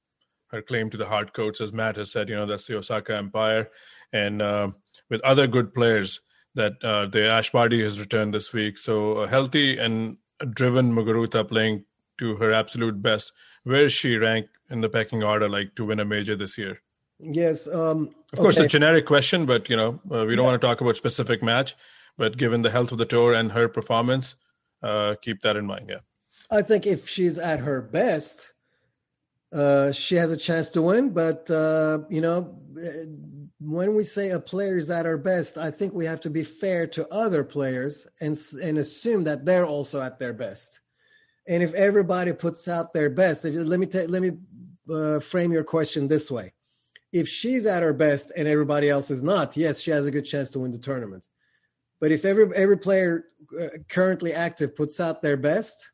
[0.48, 3.16] her claim to the hard courts, as Matt has said, you know, that's the Osaka
[3.16, 3.70] Empire,
[4.12, 4.68] and uh,
[5.08, 6.20] with other good players
[6.54, 8.78] that uh, the Ash has returned this week.
[8.78, 10.18] So a healthy and
[10.50, 11.84] driven Muguruza playing
[12.18, 13.32] to her absolute best.
[13.64, 16.80] Where is she ranked in the pecking order, like to win a major this year?
[17.18, 18.66] Yes, um, of course, okay.
[18.66, 21.74] a generic question, but you know, uh, we don't want to talk about specific match.
[22.18, 24.36] But given the health of the tour and her performance,
[24.82, 25.88] uh, keep that in mind.
[25.90, 26.00] Yeah.
[26.50, 28.52] I think if she's at her best,
[29.56, 31.10] uh, she has a chance to win.
[31.10, 32.58] But uh, you know,
[33.58, 36.44] when we say a player is at her best, I think we have to be
[36.44, 40.80] fair to other players and and assume that they're also at their best.
[41.48, 44.32] And if everybody puts out their best, if, let me let me
[44.92, 46.52] uh, frame your question this way:
[47.12, 50.24] If she's at her best and everybody else is not, yes, she has a good
[50.24, 51.26] chance to win the tournament.
[51.98, 53.24] But if every every player
[53.58, 55.90] uh, currently active puts out their best,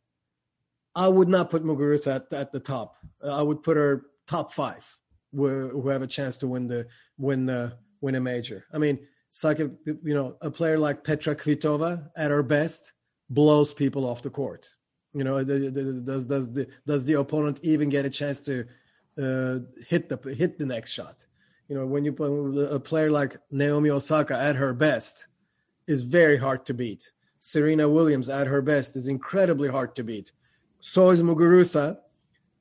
[0.94, 2.96] I would not put Muguruza at, at the top.
[3.26, 4.86] I would put her top five
[5.34, 6.86] who, who have a chance to win the
[7.18, 8.64] win the win a major.
[8.72, 8.98] I mean,
[9.30, 12.92] it's like a, you know a player like Petra Kvitova at her best
[13.30, 14.68] blows people off the court.
[15.14, 18.66] You know, does does the does the opponent even get a chance to
[19.18, 21.24] uh, hit the hit the next shot?
[21.68, 22.30] You know, when you put
[22.70, 25.26] a player like Naomi Osaka at her best,
[25.86, 27.12] is very hard to beat.
[27.38, 30.32] Serena Williams at her best is incredibly hard to beat
[30.82, 31.96] so is Muguruza.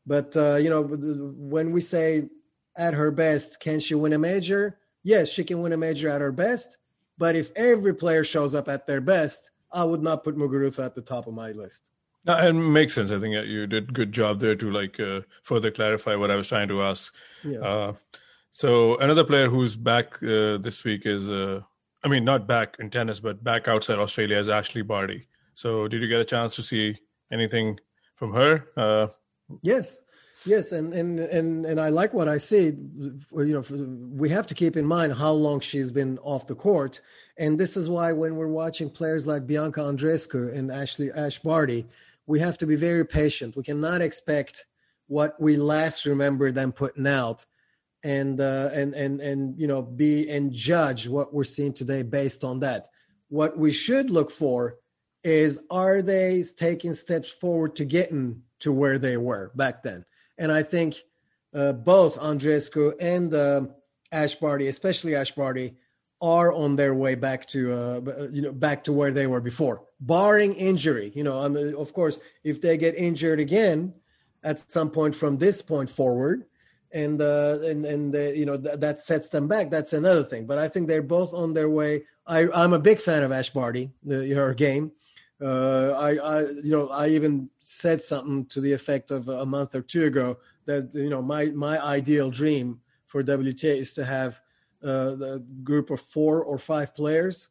[0.08, 2.30] But uh, you know, when we say
[2.78, 4.80] at her best, can she win a major?
[5.04, 6.78] Yes, she can win a major at her best.
[7.18, 10.96] But if every player shows up at their best, I would not put Muguruza at
[10.96, 11.90] the top of my list.
[12.24, 13.12] No, it makes sense.
[13.12, 16.48] I think you did good job there to like uh, further clarify what I was
[16.48, 17.14] trying to ask.
[17.44, 17.60] Yeah.
[17.60, 17.94] Uh,
[18.54, 21.62] So another player who's back uh, this week is, uh,
[22.04, 25.28] I mean, not back in tennis, but back outside Australia is Ashley Barty.
[25.54, 26.98] So did you get a chance to see
[27.32, 27.80] anything
[28.22, 28.68] from her?
[28.78, 29.08] Uh,
[29.64, 30.00] yes,
[30.46, 32.66] yes, and and and and I like what I see.
[32.68, 33.64] You know,
[34.16, 37.02] we have to keep in mind how long she's been off the court,
[37.40, 41.88] and this is why when we're watching players like Bianca Andreescu and Ashley Ash Barty,
[42.28, 43.56] we have to be very patient.
[43.56, 44.66] We cannot expect
[45.08, 47.44] what we last remember them putting out
[48.04, 52.44] and uh, and and and you know be and judge what we're seeing today based
[52.44, 52.88] on that
[53.30, 54.76] what we should look for
[55.24, 60.06] is are they taking steps forward to getting to where they were back then?
[60.38, 60.96] And i think
[61.54, 63.62] uh, both andreescu and uh,
[64.12, 65.76] ash barty especially ash barty
[66.22, 69.84] are on their way back to uh, you know back to where they were before
[70.02, 71.12] barring injury.
[71.16, 73.94] You know I mean, of course if they get injured again
[74.44, 76.46] at some point from this point forward
[76.94, 80.46] and uh, and and uh, you know th- that sets them back that's another thing.
[80.46, 82.04] But i think they're both on their way.
[82.28, 84.92] I, i'm a big fan of ash barty the, her game
[85.42, 89.76] uh, I, I you know i even said something to the effect of a month
[89.76, 94.40] or two ago that you know my my ideal dream for wta is to have
[94.84, 97.50] uh, group of four or five players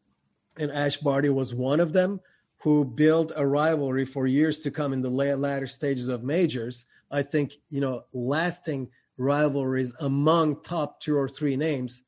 [0.59, 2.21] and ash barty was one of them
[2.61, 6.85] who built a rivalry for years to come in the latter stages of majors.
[7.11, 12.03] I think, you know, lasting rivalries among top two or three names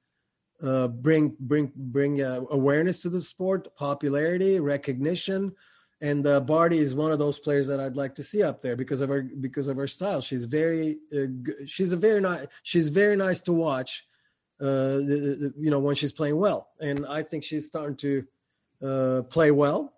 [0.63, 5.53] uh, bring bring bring uh, awareness to the sport, popularity, recognition,
[6.03, 8.77] and uh, Barty is one of those players that I'd like to see up there
[8.77, 10.21] because of her because of her style.
[10.21, 11.27] She's very uh,
[11.67, 14.05] she's a very nice she's very nice to watch.
[14.61, 14.99] Uh,
[15.59, 18.25] you know when she's playing well, and I think she's starting to
[18.87, 19.95] uh, play well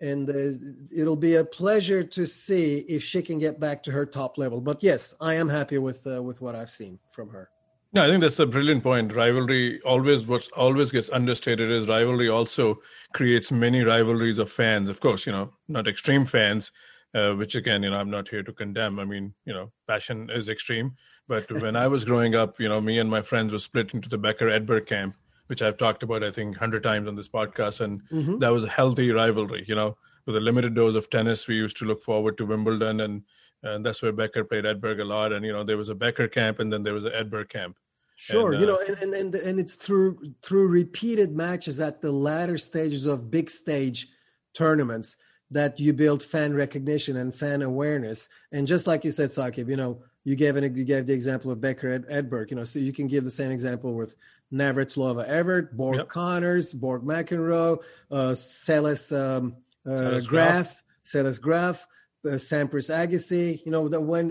[0.00, 0.58] and uh,
[0.94, 4.60] it'll be a pleasure to see if she can get back to her top level.
[4.60, 7.50] But yes, I am happy with uh, with what I've seen from her.
[7.92, 9.14] No, I think that's a brilliant point.
[9.14, 12.80] Rivalry always what always gets understated is rivalry also
[13.14, 14.90] creates many rivalries of fans.
[14.90, 16.72] Of course, you know, not extreme fans,
[17.14, 18.98] uh, which again, you know, I'm not here to condemn.
[18.98, 20.94] I mean, you know, passion is extreme.
[21.28, 24.08] But when I was growing up, you know, me and my friends were split into
[24.08, 27.80] the Becker Edberg camp which I've talked about, I think, 100 times on this podcast.
[27.80, 28.38] And mm-hmm.
[28.38, 29.96] that was a healthy rivalry, you know,
[30.26, 31.46] with a limited dose of tennis.
[31.46, 33.22] We used to look forward to Wimbledon, and,
[33.62, 35.32] and that's where Becker played Edberg a lot.
[35.32, 37.76] And, you know, there was a Becker camp, and then there was an Edberg camp.
[38.16, 42.10] Sure, and, uh, you know, and, and and it's through through repeated matches at the
[42.10, 44.08] latter stages of big stage
[44.54, 45.18] tournaments
[45.50, 48.28] that you build fan recognition and fan awareness.
[48.52, 51.50] And just like you said, Sakib, you know, you gave an you gave the example
[51.50, 54.16] of Becker Ed, Edberg, you know, so you can give the same example with
[54.52, 56.08] Navratilova Evert, Borg yep.
[56.08, 57.78] Connors, Borg McEnroe,
[58.10, 59.54] uh, Seles um,
[59.86, 61.86] uh, Graf, Seles Graf,
[62.24, 63.64] uh, Sampras Agassi.
[63.64, 64.30] You know, that when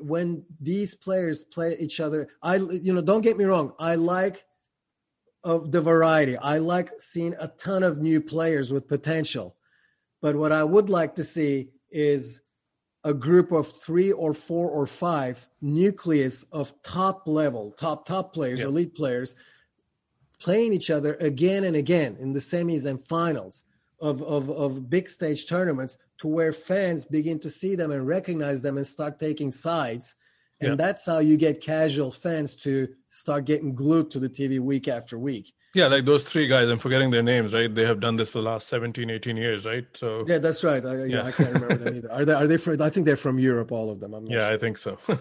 [0.00, 4.44] when these players play each other, I you know, don't get me wrong, I like
[5.44, 6.36] of the variety.
[6.38, 9.56] I like seeing a ton of new players with potential.
[10.20, 12.40] But what I would like to see is
[13.04, 18.60] a group of three or four or five nucleus of top level, top top players,
[18.60, 19.34] elite players,
[20.38, 23.64] playing each other again and again in the semis and finals
[24.02, 28.60] of, of, of big stage tournaments to where fans begin to see them and recognize
[28.60, 30.14] them and start taking sides.
[30.60, 30.78] And yep.
[30.78, 35.18] that's how you get casual fans to start getting glued to the TV week after
[35.18, 35.54] week.
[35.74, 37.74] Yeah, like those three guys, I'm forgetting their names, right?
[37.74, 39.86] They have done this for the last 17, 18 years, right?
[39.94, 40.84] So Yeah, that's right.
[40.84, 42.12] I, yeah, yeah, I can't remember them either.
[42.12, 44.12] Are they are they from I think they're from Europe all of them.
[44.26, 44.54] yeah, sure.
[44.54, 44.98] I think so.
[45.08, 45.16] all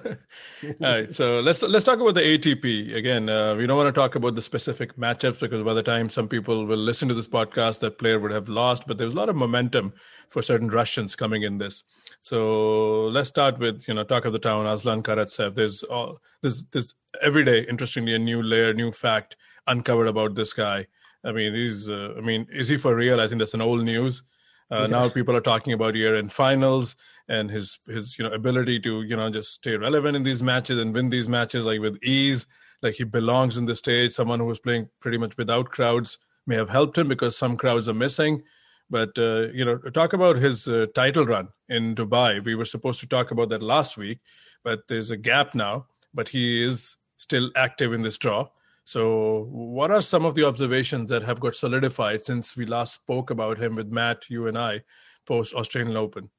[0.82, 1.14] right.
[1.14, 2.94] So let's let's talk about the ATP.
[2.94, 6.10] Again, uh, we don't want to talk about the specific matchups because by the time
[6.10, 9.18] some people will listen to this podcast, that player would have lost, but there's a
[9.18, 9.94] lot of momentum
[10.28, 11.84] for certain Russians coming in this.
[12.20, 15.56] So let's start with, you know, talk of the town, Aslan Karatsev.
[15.56, 20.54] There's all there's there's every day, interestingly, a new layer, new fact uncovered about this
[20.54, 20.88] guy.
[21.24, 21.90] I mean, he's.
[21.90, 23.22] Uh, I mean, is he for real?
[23.22, 24.24] I think that's an old news.
[24.72, 24.88] Uh, yeah.
[24.88, 26.96] Now people are talking about year end finals
[27.28, 30.80] and his his you know ability to you know just stay relevant in these matches
[30.80, 32.48] and win these matches like with ease.
[32.82, 34.14] Like he belongs in the stage.
[34.14, 37.90] Someone who was playing pretty much without crowds may have helped him because some crowds
[37.90, 38.44] are missing.
[38.90, 42.44] But uh, you know, talk about his uh, title run in Dubai.
[42.44, 44.20] We were supposed to talk about that last week,
[44.64, 45.86] but there's a gap now.
[46.14, 48.48] But he is still active in this draw.
[48.84, 53.30] So, what are some of the observations that have got solidified since we last spoke
[53.30, 54.82] about him with Matt, you and I,
[55.26, 56.30] post Australian Open?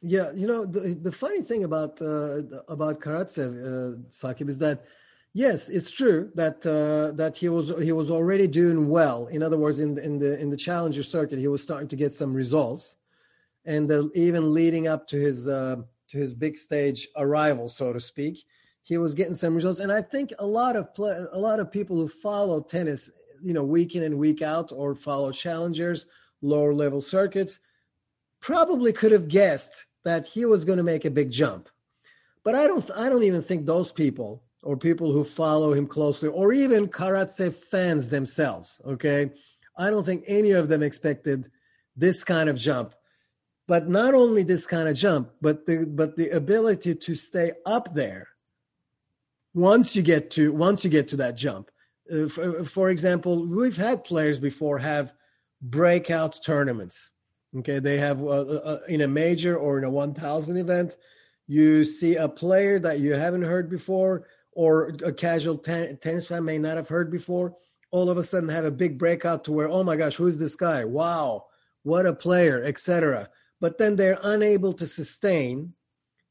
[0.00, 4.84] Yeah, you know the the funny thing about uh, about Karatsev, uh, Sakib, is that
[5.32, 9.26] yes, it's true that uh, that he was he was already doing well.
[9.26, 11.96] In other words, in the, in the in the challenger circuit, he was starting to
[11.96, 12.94] get some results,
[13.64, 15.76] and even leading up to his uh,
[16.10, 18.44] to his big stage arrival, so to speak
[18.88, 19.80] he was getting some results.
[19.80, 23.10] And I think a lot of play, a lot of people who follow tennis,
[23.42, 26.06] you know, week in and week out, or follow challengers,
[26.40, 27.60] lower level circuits,
[28.40, 31.68] probably could have guessed that he was going to make a big jump.
[32.44, 32.90] But I don't.
[32.96, 37.54] I don't even think those people or people who follow him closely, or even Karatsev
[37.54, 38.80] fans themselves.
[38.86, 39.30] Okay,
[39.76, 41.50] I don't think any of them expected
[41.94, 42.94] this kind of jump.
[43.66, 47.94] But not only this kind of jump, but the but the ability to stay up
[47.94, 48.28] there
[49.58, 51.70] once you get to once you get to that jump.
[52.10, 55.12] Uh, for, for example, we've had players before have
[55.60, 57.10] breakout tournaments.
[57.56, 60.96] Okay, they have uh, uh, uh in a major or in a 1000 event,
[61.48, 66.44] you see a player that you haven't heard before or a casual ten- tennis fan
[66.44, 67.54] may not have heard before
[67.90, 70.54] all of a sudden have a big breakout to where oh my gosh who's this
[70.54, 71.44] guy wow
[71.84, 73.28] what a player etc
[73.60, 75.72] but then they're unable to sustain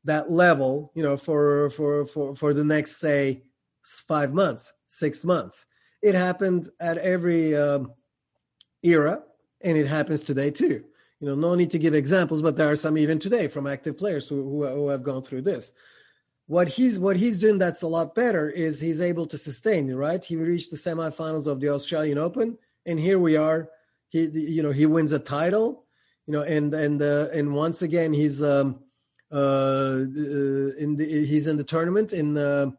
[0.08, 3.44] that level, you know, for for for for the next say
[4.08, 5.66] five months, six months.
[6.02, 7.94] It happened at every um,
[8.84, 9.22] era,
[9.62, 10.84] and it happens today too.
[11.20, 13.98] You know, no need to give examples, but there are some even today from active
[13.98, 15.72] players who, who, who have gone through this.
[16.46, 19.94] What he's what he's doing that's a lot better is he's able to sustain.
[19.94, 23.70] Right, he reached the semifinals of the Australian Open, and here we are.
[24.08, 25.84] He you know he wins a title.
[26.28, 28.80] You know, and and uh, and once again he's um,
[29.32, 32.72] in the he's in the tournament in uh,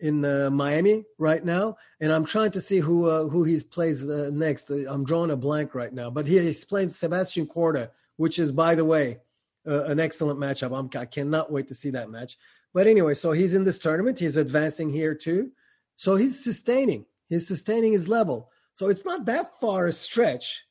[0.00, 4.08] in uh, Miami right now, and I'm trying to see who uh, who he plays
[4.08, 4.70] uh, next.
[4.70, 8.74] I'm drawing a blank right now, but he, he's playing Sebastian Korda, which is, by
[8.74, 9.18] the way,
[9.66, 10.76] uh, an excellent matchup.
[10.76, 12.36] I'm, I cannot wait to see that match.
[12.74, 14.18] But anyway, so he's in this tournament.
[14.18, 15.50] He's advancing here too,
[15.96, 17.06] so he's sustaining.
[17.28, 18.50] He's sustaining his level.
[18.74, 20.62] So it's not that far a stretch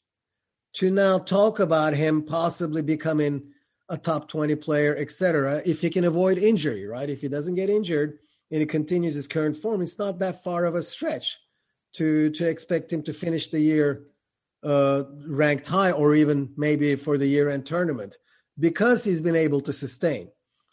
[0.74, 3.42] to now talk about him possibly becoming
[3.90, 5.62] a top 20 player, etc.
[5.66, 7.10] If he can avoid injury, right?
[7.10, 8.20] If he doesn't get injured
[8.52, 11.38] and he continues his current form, it's not that far of a stretch
[11.94, 14.08] to to expect him to finish the year
[14.64, 18.18] uh, ranked high or even maybe for the year end tournament
[18.60, 20.30] because he's been able to sustain.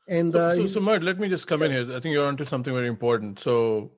[0.08, 1.66] And uh, so, so, let me just come yeah.
[1.66, 1.96] in here.
[1.96, 3.38] I think you're onto something very important.
[3.38, 3.92] So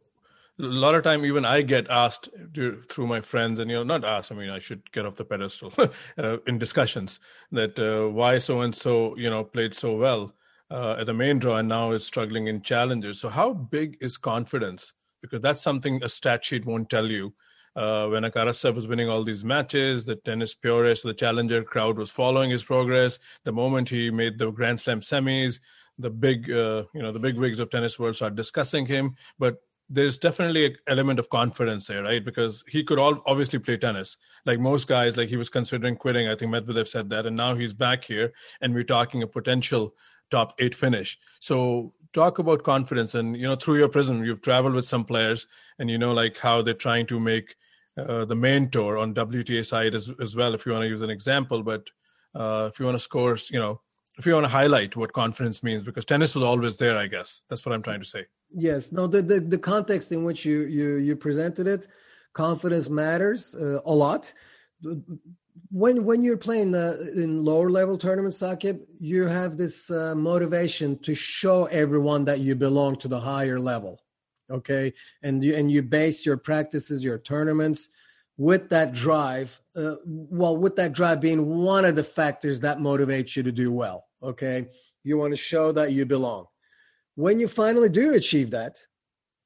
[0.60, 3.82] a lot of time even i get asked to, through my friends and you know
[3.82, 5.72] not asked i mean i should get off the pedestal
[6.18, 7.18] uh, in discussions
[7.50, 10.32] that uh, why so and so you know played so well
[10.70, 14.16] uh, at the main draw and now is struggling in challengers so how big is
[14.16, 17.32] confidence because that's something a stat sheet won't tell you
[17.76, 22.08] uh, when Karatsev was winning all these matches, the tennis purists, the challenger crowd was
[22.08, 23.18] following his progress.
[23.42, 25.58] The moment he made the Grand Slam semis,
[25.98, 29.16] the big, uh, you know, the big wigs of tennis world start discussing him.
[29.40, 29.56] But
[29.88, 32.24] there's definitely an element of confidence there, right?
[32.24, 34.16] Because he could all obviously play tennis.
[34.46, 36.28] Like most guys, like he was considering quitting.
[36.28, 39.94] I think Medvedev said that, and now he's back here, and we're talking a potential
[40.30, 41.18] top eight finish.
[41.40, 45.46] So talk about confidence, and you know, through your prism, you've traveled with some players,
[45.78, 47.54] and you know, like how they're trying to make
[47.98, 50.54] uh, the main tour on WTA side as as well.
[50.54, 51.88] If you want to use an example, but
[52.34, 53.82] uh, if you want to score, you know,
[54.18, 57.42] if you want to highlight what confidence means, because tennis was always there, I guess
[57.48, 58.26] that's what I'm trying to say.
[58.56, 61.88] Yes, no, the, the, the context in which you you you presented it,
[62.34, 64.32] confidence matters uh, a lot.
[65.70, 70.98] When when you're playing the, in lower level tournaments, Sakib, you have this uh, motivation
[71.00, 74.00] to show everyone that you belong to the higher level,
[74.48, 74.92] okay?
[75.24, 77.88] And you and you base your practices, your tournaments,
[78.36, 79.60] with that drive.
[79.74, 83.72] Uh, well, with that drive being one of the factors that motivates you to do
[83.72, 84.68] well, okay?
[85.02, 86.46] You want to show that you belong
[87.16, 88.78] when you finally do achieve that,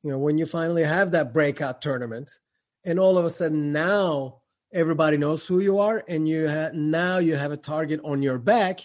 [0.03, 2.31] you know, when you finally have that breakout tournament,
[2.85, 4.41] and all of a sudden now
[4.73, 8.39] everybody knows who you are, and you have now you have a target on your
[8.39, 8.81] back.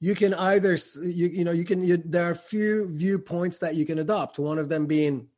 [0.00, 3.86] You can either you you know you can you, there are few viewpoints that you
[3.86, 4.38] can adopt.
[4.38, 5.28] One of them being,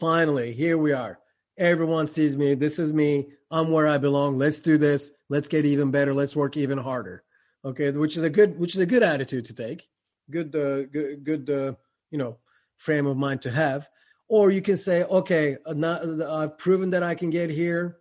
[0.00, 1.18] finally here we are.
[1.56, 2.54] Everyone sees me.
[2.54, 3.28] This is me.
[3.50, 4.36] I'm where I belong.
[4.36, 5.12] Let's do this.
[5.28, 6.12] Let's get even better.
[6.12, 7.22] Let's work even harder.
[7.64, 9.88] Okay, which is a good which is a good attitude to take
[10.30, 11.72] good uh, good good uh,
[12.10, 12.38] you know
[12.76, 13.88] frame of mind to have.
[14.28, 17.98] Or you can say okay uh, uh, i've proven that i can get here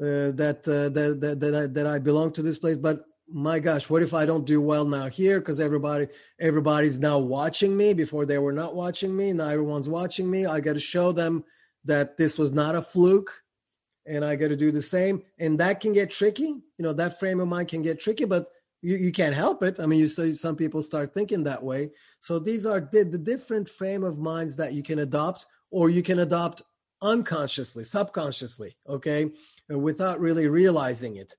[0.00, 3.58] uh, that, uh, that that that I, that I belong to this place but my
[3.58, 5.40] gosh what if i don't do well now here?
[5.40, 6.06] Because everybody
[6.38, 7.94] everybody's now watching me.
[7.94, 10.46] Before they were not watching me now everyone's watching me.
[10.46, 11.44] I got to show them
[11.84, 13.32] that this was not a fluke
[14.06, 15.22] and i got to do the same.
[15.40, 16.62] And that can get tricky.
[16.78, 18.46] You know that frame of mind can get tricky but
[18.86, 19.80] you, you can't help it.
[19.80, 21.90] I mean, you still, some people start thinking that way.
[22.20, 26.04] So these are the, the different frame of minds that you can adopt, or you
[26.04, 26.62] can adopt
[27.02, 29.32] unconsciously, subconsciously, okay,
[29.68, 31.34] without really realizing it.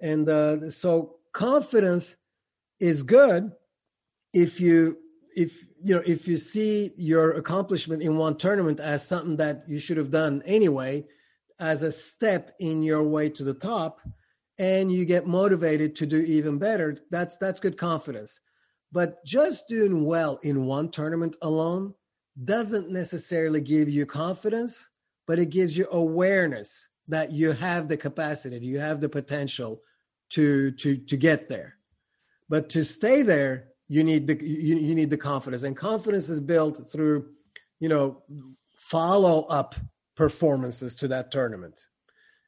[0.00, 2.16] And uh, so confidence
[2.80, 3.52] is good
[4.32, 4.96] if you
[5.34, 9.78] if you know if you see your accomplishment in one tournament as something that you
[9.78, 11.04] should have done anyway
[11.60, 14.00] as a step in your way to the top
[14.58, 18.40] and you get motivated to do even better that's that's good confidence.
[18.92, 21.94] But just doing well in one tournament alone
[22.44, 24.88] doesn't necessarily give you confidence
[25.26, 29.82] but it gives you awareness that you have the capacity you have the potential
[30.30, 31.74] to to to get there.
[32.48, 36.40] But to stay there you need the you, you need the confidence and confidence is
[36.40, 37.28] built through
[37.80, 38.22] you know
[38.76, 39.74] follow up
[40.16, 41.78] performances to that tournament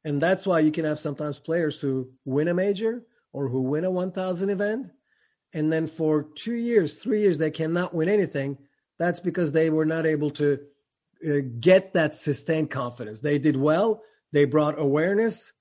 [0.05, 3.85] and that's why you can have sometimes players who win a major or who win
[3.85, 4.87] a 1000 event
[5.55, 8.59] and then for 2 years 3 years they cannot win anything.
[8.99, 10.59] That's because they were not able to
[11.27, 13.21] uh, get that sustained confidence.
[13.21, 14.03] They did well.
[14.33, 15.53] They brought awareness.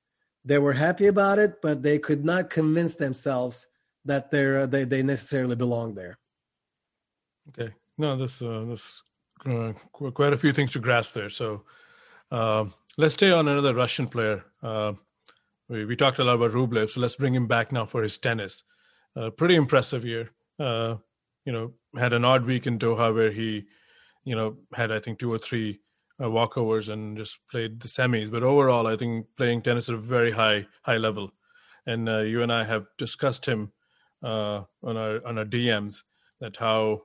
[0.45, 3.67] They were happy about it but they could not convince themselves
[4.07, 6.17] that they're uh, they they necessarily belong there.
[7.49, 9.03] Okay, no, this uh, this
[9.45, 11.29] uh, quite a few things to grasp there.
[11.29, 11.63] So
[12.31, 12.65] uh,
[12.97, 14.43] let's stay on another Russian player.
[14.61, 14.93] Uh,
[15.69, 18.17] we we talked a lot about Rublev, so let's bring him back now for his
[18.17, 18.63] tennis.
[19.15, 20.31] Uh, pretty impressive year.
[20.59, 23.67] you know, had an odd week in Doha where he,
[24.25, 25.79] you know, had I think two or three
[26.19, 28.31] walkovers and just played the semis.
[28.31, 31.31] But overall, I think playing tennis at a very high high level.
[31.85, 33.71] And you and I have discussed him
[34.23, 36.03] uh, on our on our DMs
[36.39, 37.03] that how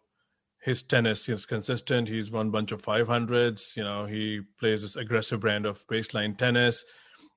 [0.63, 2.09] his tennis is consistent.
[2.09, 3.77] He's won a bunch of 500s.
[3.77, 6.85] You know, he plays this aggressive brand of baseline tennis,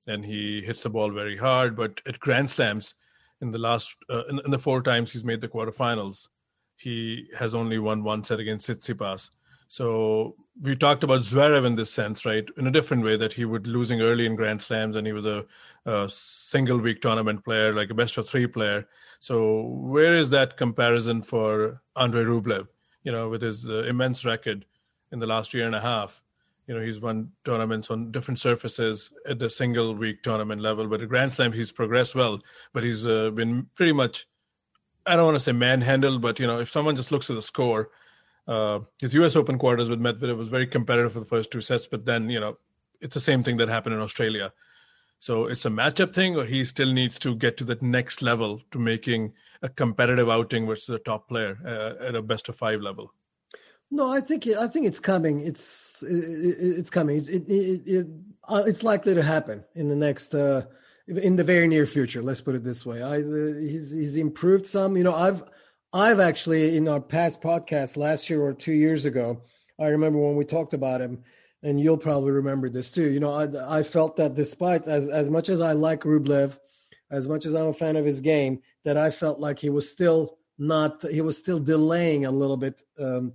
[0.06, 1.76] and he hits the ball very hard.
[1.76, 2.94] But at Grand Slams,
[3.40, 6.28] in the last uh, in, in, the four times he's made the quarterfinals,
[6.76, 9.30] he has only won one set against Tsitsipas.
[9.66, 12.46] So we talked about Zverev in this sense, right?
[12.56, 15.26] In a different way that he would losing early in Grand Slams and he was
[15.26, 15.44] a,
[15.84, 18.86] a single week tournament player, like a best of three player.
[19.18, 22.68] So where is that comparison for Andrei Rublev?
[23.06, 24.66] You know, with his uh, immense record
[25.12, 26.22] in the last year and a half.
[26.66, 31.00] You know, he's won tournaments on different surfaces at the single week tournament level, but
[31.00, 32.40] at Grand Slam he's progressed well.
[32.72, 34.26] But he's uh, been pretty much,
[35.06, 37.42] I don't want to say manhandled, but you know, if someone just looks at the
[37.42, 37.90] score
[38.46, 39.36] uh, his U.S.
[39.36, 42.38] Open quarters with Medvedev was very competitive for the first two sets, but then you
[42.38, 42.58] know
[43.00, 44.52] it's the same thing that happened in Australia.
[45.18, 48.60] So it's a matchup thing, or he still needs to get to that next level
[48.70, 49.32] to making
[49.62, 53.12] a competitive outing versus a top player uh, at a best of five level.
[53.90, 55.40] No, I think I think it's coming.
[55.40, 57.18] It's it, it's coming.
[57.18, 58.06] It, it, it,
[58.48, 60.62] uh, it's likely to happen in the next uh,
[61.06, 62.22] in the very near future.
[62.22, 63.02] Let's put it this way.
[63.02, 64.96] I he's he's improved some.
[64.96, 65.44] You know, I've
[65.92, 69.42] I've actually, in our past podcast last year or two years ago,
[69.80, 71.22] I remember when we talked about him,
[71.62, 73.10] and you'll probably remember this too.
[73.10, 76.58] You know, I, I felt that despite as as much as I like Rublev,
[77.10, 79.90] as much as I'm a fan of his game, that I felt like he was
[79.90, 83.32] still not he was still delaying a little bit um,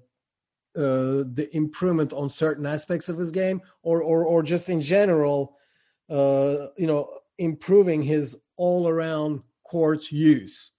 [0.75, 5.57] uh, the improvement on certain aspects of his game, or or or just in general,
[6.09, 10.71] uh, you know, improving his all around court use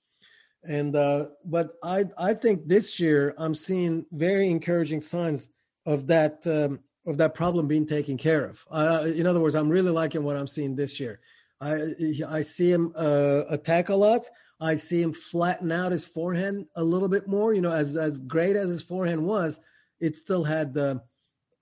[0.65, 5.49] and uh, but I I think this year I'm seeing very encouraging signs
[5.87, 8.65] of that um, of that problem being taken care of.
[8.71, 11.21] Uh, in other words, I'm really liking what I'm seeing this year.
[11.63, 14.23] I I see him uh, attack a lot.
[14.61, 17.55] I see him flatten out his forehand a little bit more.
[17.55, 19.61] You know, as as great as his forehand was,
[20.01, 21.01] it still had the,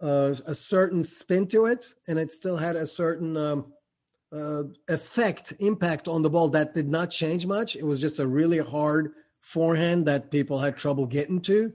[0.01, 3.73] uh, a certain spin to it, and it still had a certain um,
[4.33, 7.77] uh, effect, impact on the ball that did not change much.
[7.77, 11.73] It was just a really hard forehand that people had trouble getting to.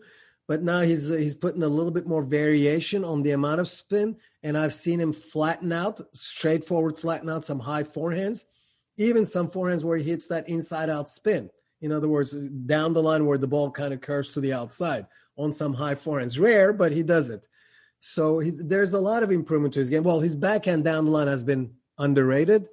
[0.47, 4.15] But now he's he's putting a little bit more variation on the amount of spin,
[4.45, 8.45] and I've seen him flatten out, straightforward flatten out some high forehands,
[8.97, 11.49] even some forehands where he hits that inside out spin.
[11.81, 12.31] In other words,
[12.67, 15.95] down the line where the ball kind of curves to the outside on some high
[15.95, 16.39] forehands.
[16.39, 17.47] Rare, but he does it.
[17.99, 20.03] So he, there's a lot of improvement to his game.
[20.03, 22.67] Well, his backhand down the line has been underrated.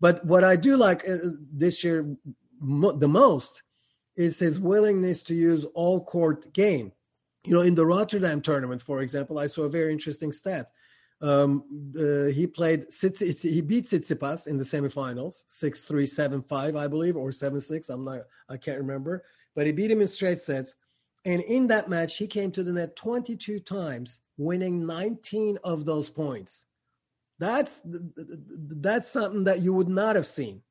[0.00, 1.16] But what I do like uh,
[1.52, 2.06] this year
[2.60, 3.64] mo- the most
[4.16, 6.92] is his willingness to use all court game.
[7.44, 10.70] You know, in the Rotterdam tournament, for example, I saw a very interesting stat.
[11.22, 11.64] Um,
[11.98, 17.16] uh, he played, he beat Tsitsipas in the semifinals, 6 3, 7 5, I believe,
[17.16, 17.88] or 7 6.
[17.88, 19.24] I'm not, I can't remember.
[19.54, 20.74] But he beat him in straight sets.
[21.24, 26.08] And in that match, he came to the net 22 times, winning 19 of those
[26.08, 26.66] points.
[27.38, 30.62] That's that's something that you would not have seen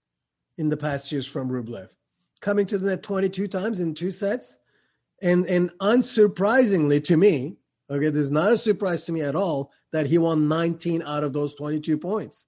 [0.57, 1.89] in the past years from Rublev.
[2.41, 4.57] Coming to the net 22 times in two sets.
[5.21, 7.57] And and unsurprisingly to me,
[7.89, 11.23] okay, this is not a surprise to me at all that he won 19 out
[11.23, 12.47] of those 22 points.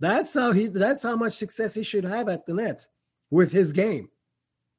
[0.00, 2.86] That's how he that's how much success he should have at the net
[3.30, 4.08] with his game.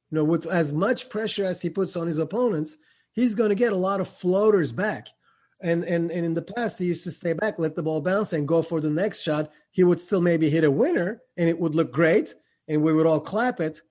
[0.10, 2.78] You know, with as much pressure as he puts on his opponents,
[3.14, 5.10] he's going to get a lot of floaters back.
[5.62, 8.34] And, and and in the past, he used to stay back, let the ball bounce,
[8.34, 9.52] and go for the next shot.
[9.70, 12.34] He would still maybe hit a winner, and it would look great,
[12.68, 13.84] and we would all clap it.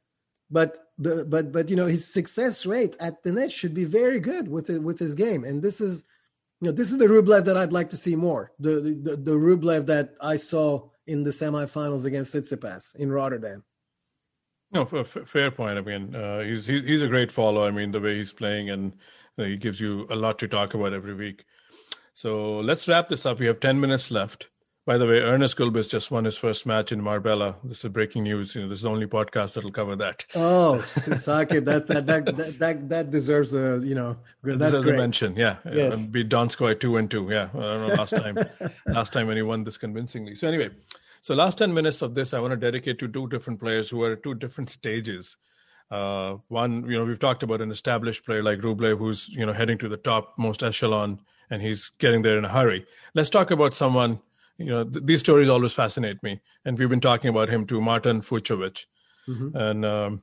[0.50, 4.18] But the but but you know his success rate at the net should be very
[4.18, 6.04] good with it, with his game, and this is
[6.60, 8.52] you know this is the Rublev that I'd like to see more.
[8.58, 13.64] The the, the Rublev that I saw in the semifinals against Tsitsipas in Rotterdam.
[14.72, 15.78] No, fair point.
[15.78, 17.66] I mean, uh, he's, he's he's a great follow.
[17.66, 18.92] I mean, the way he's playing, and
[19.38, 21.44] uh, he gives you a lot to talk about every week.
[22.14, 23.38] So let's wrap this up.
[23.38, 24.48] We have ten minutes left.
[24.86, 27.56] By the way, Ernest Gulbis just won his first match in Marbella.
[27.64, 28.54] This is breaking news.
[28.54, 30.24] You know, this is the only podcast that'll cover that.
[30.34, 35.34] Oh, Sakib, that, that that that that deserves a you know that's deserves a mention.
[35.36, 35.96] Yeah, yes.
[35.96, 37.28] and beat Donskoy two and two.
[37.28, 38.38] Yeah, I don't know last time
[38.86, 40.36] last time when he won this convincingly.
[40.36, 40.70] So anyway,
[41.26, 44.00] so last 10 minutes of this, I want to dedicate to two different players who
[44.04, 45.36] are at two different stages.
[45.90, 49.52] Uh, one, you know, we've talked about an established player like Rublev, who's, you know,
[49.52, 51.20] heading to the top most echelon
[51.50, 52.86] and he's getting there in a hurry.
[53.12, 54.20] Let's talk about someone,
[54.58, 56.40] you know, th- these stories always fascinate me.
[56.64, 58.86] And we've been talking about him to Martin Fucsovics.
[59.28, 59.56] Mm-hmm.
[59.56, 60.22] And um,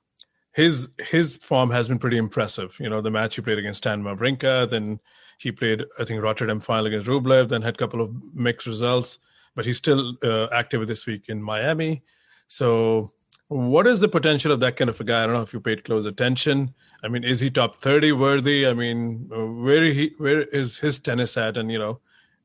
[0.53, 2.77] his his form has been pretty impressive.
[2.79, 4.99] You know, the match he played against Stan Wawrinka, then
[5.37, 9.19] he played, I think, Rotterdam final against Rublev, then had a couple of mixed results
[9.55, 12.03] but he's still uh, active this week in Miami.
[12.47, 13.13] So,
[13.47, 15.23] what is the potential of that kind of a guy?
[15.23, 16.73] I don't know if you paid close attention.
[17.03, 18.65] I mean, is he top thirty worthy?
[18.67, 21.57] I mean, uh, where he where is his tennis at?
[21.57, 21.99] And you know,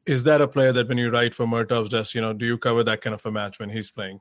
[0.08, 2.58] is that a player that when you write for Mertov's desk, you know, do you
[2.58, 4.20] cover that kind of a match when he's playing?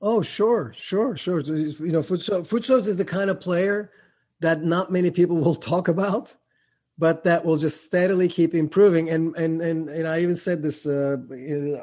[0.00, 1.40] Oh, sure, sure, sure.
[1.40, 3.92] You know, Fucsovics is the kind of player
[4.40, 6.34] that not many people will talk about
[6.98, 9.08] but that will just steadily keep improving.
[9.10, 11.16] And and and and I even said this uh,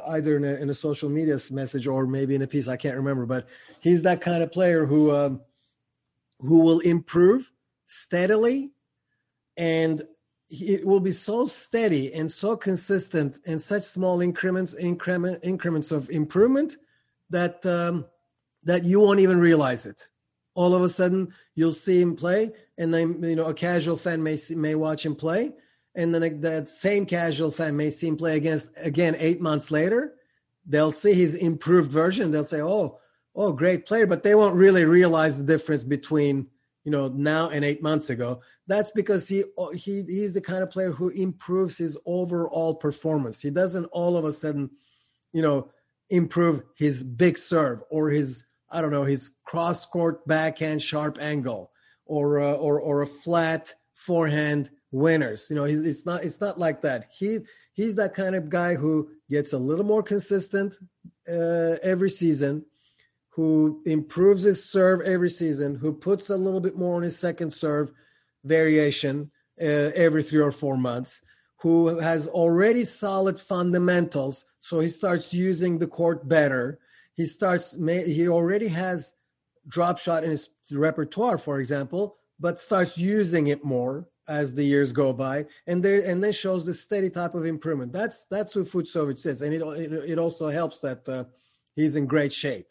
[0.10, 2.68] either in a, in a, social media message or maybe in a piece.
[2.68, 3.48] I can't remember, but
[3.80, 5.41] he's that kind of player who um,
[6.39, 7.50] who will improve
[7.86, 8.72] steadily,
[9.56, 10.04] and
[10.50, 16.10] it will be so steady and so consistent in such small increments increment increments of
[16.10, 16.78] improvement
[17.30, 18.06] that um,
[18.64, 20.08] that you won't even realize it.
[20.54, 24.22] All of a sudden you'll see him play and then you know a casual fan
[24.22, 25.54] may see, may watch him play
[25.96, 30.14] and then that same casual fan may see him play against again eight months later.
[30.68, 32.32] They'll see his improved version.
[32.32, 33.00] They'll say oh
[33.36, 36.48] oh great player but they won't really realize the difference between
[36.86, 40.72] you know now and eight months ago that's because he he he's the kind of
[40.72, 44.70] player who improves his overall performance he doesn't all of a sudden
[45.34, 45.70] you know
[46.10, 51.72] improve his big serve or his I don't know, his cross court backhand sharp angle
[52.06, 55.48] or uh, or or a flat forehand winners.
[55.50, 57.08] You know, it's not it's not like that.
[57.12, 57.40] He
[57.74, 60.78] he's that kind of guy who gets a little more consistent
[61.30, 62.66] uh, every season,
[63.36, 67.52] who improves his serve every season, who puts a little bit more on his second
[67.52, 67.92] serve
[68.46, 69.30] variation
[69.62, 71.22] uh, every three or four months,
[71.58, 76.80] who has already solid fundamentals, so he starts using the court better.
[77.16, 79.14] He starts he already has
[79.68, 84.92] drop shot in his repertoire for example but starts using it more as the years
[84.92, 85.46] go by.
[85.68, 87.94] And there and then shows the steady type of improvement.
[87.94, 91.24] That's that's who Fucsovics is and it, it, it also helps that uh,
[91.76, 92.68] he's in great shape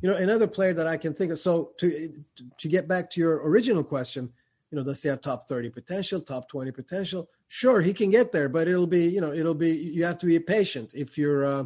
[0.00, 2.12] you know another player that i can think of so to
[2.58, 4.30] to get back to your original question
[4.70, 8.32] you know does he have top 30 potential top 20 potential sure he can get
[8.32, 11.44] there but it'll be you know it'll be you have to be patient if you're
[11.44, 11.64] uh,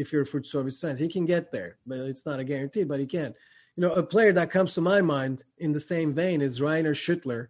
[0.00, 0.96] if you're a Fucsovics fan.
[0.96, 3.34] He can get there, but it's not a guarantee, but he can.
[3.76, 6.94] You know, a player that comes to my mind in the same vein is Rainer
[6.94, 7.48] Schüttler,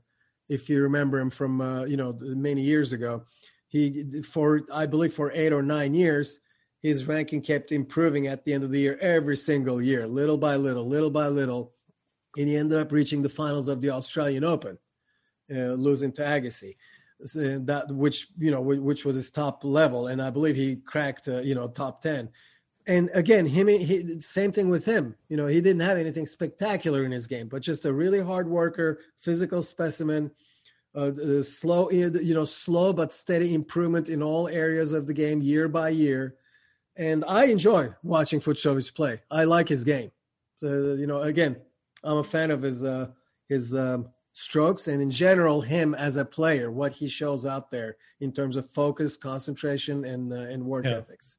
[0.49, 3.25] if you remember him from, uh, you know, many years ago.
[3.69, 6.41] He, for, I believe, for eight or nine years,
[6.83, 10.57] his ranking kept improving at the end of the year, every single year, little by
[10.57, 11.73] little, little by little.
[12.37, 14.79] And he ended up reaching the finals of the Australian Open,
[15.55, 16.75] uh, losing to Agassi
[17.23, 21.41] that which you know which was his top level and i believe he cracked uh,
[21.41, 22.29] you know top 10
[22.87, 27.05] and again him he, same thing with him you know he didn't have anything spectacular
[27.05, 30.31] in his game but just a really hard worker physical specimen
[30.95, 31.13] uh,
[31.43, 35.89] slow you know slow but steady improvement in all areas of the game year by
[35.91, 36.37] year
[36.97, 39.21] and i enjoy watching Fucsovics play.
[39.31, 40.11] I like his game.
[40.59, 41.57] So, you know again
[42.05, 43.09] i'm a fan of his uh
[43.49, 47.97] his um, strokes and in general him as a player what he shows out there
[48.21, 50.93] in terms of focus concentration and uh, and work yeah.
[50.93, 51.39] ethics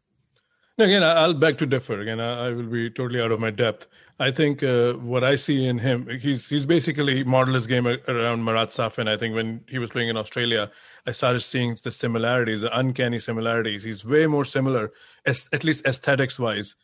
[0.78, 3.88] again i'll beg to differ again i, will be totally out of my depth
[4.20, 8.44] i think uh, what i see in him he's he's basically modeled his game around
[8.44, 10.72] marat safin i think when he was playing in australia
[11.06, 14.92] i started seeing the similarities the uncanny similarities he's way more similar
[15.26, 16.76] at least aesthetics wise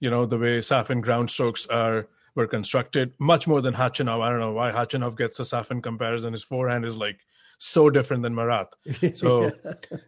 [0.00, 4.20] you know the way safin ground strokes are were constructed much more than Khachanov.
[4.20, 6.32] I don't know why Khachanov gets a Safin comparison.
[6.32, 7.20] His forehand is like
[7.58, 8.68] so different than Marat.
[9.14, 9.50] So,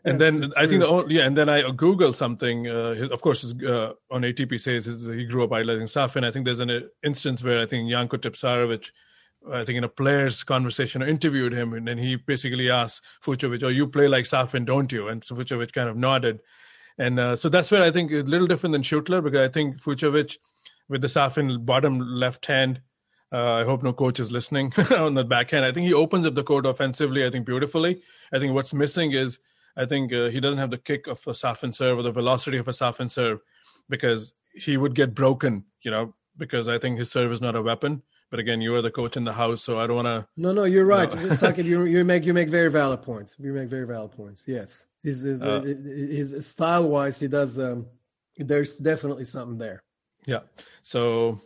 [0.05, 2.67] and then I think the only, yeah, and then I Googled something.
[2.67, 6.25] Uh, of course, uh, on ATP says he grew up idolizing Safin.
[6.25, 8.91] I think there's an uh, instance where I think Janko Tipsarevic,
[9.53, 13.69] I think in a player's conversation, interviewed him, and then he basically asked Fucsovics, "Oh,
[13.69, 16.41] you play like Safin, don't you?" And so Fucsovics kind of nodded,
[16.99, 19.81] and uh, so that's where I think a little different than Schüttler because I think
[19.81, 20.37] Fucsovics
[20.89, 22.81] with the Safin bottom left hand
[23.33, 25.65] uh, I hope no coach is listening on the backhand.
[25.65, 27.25] I think he opens up the court offensively.
[27.25, 28.03] I think beautifully.
[28.33, 29.39] I think what's missing is
[29.77, 32.57] I think uh, he doesn't have the kick of a Safin serve or the velocity
[32.57, 33.41] of a Safin serve
[33.89, 35.65] because he would get broken.
[35.83, 38.03] You know, because I think his serve is not a weapon.
[38.31, 40.27] But again, you are the coach in the house, so I don't want to.
[40.37, 41.13] No, no, you're right.
[41.15, 41.51] You, know.
[41.57, 43.37] you, you make you make very valid points.
[43.39, 44.43] You make very valid points.
[44.47, 47.59] Yes, his his, uh, his style wise, he does.
[47.59, 47.87] Um,
[48.37, 49.83] there's definitely something there.
[50.27, 50.41] Yeah.
[50.83, 51.39] So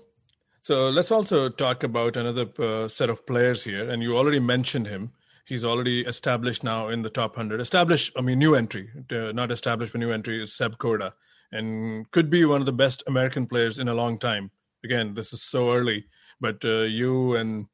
[0.62, 3.88] so let's also talk about another uh, set of players here.
[3.88, 5.12] And you already mentioned him.
[5.46, 7.61] He's already established now in the top 100.
[7.61, 11.12] Established, I mean, new entry, uh, not established, but new entry is Seb Korda
[11.52, 14.50] and could be one of the best American players in a long time.
[14.84, 16.06] Again, this is so early,
[16.40, 17.66] but uh, you and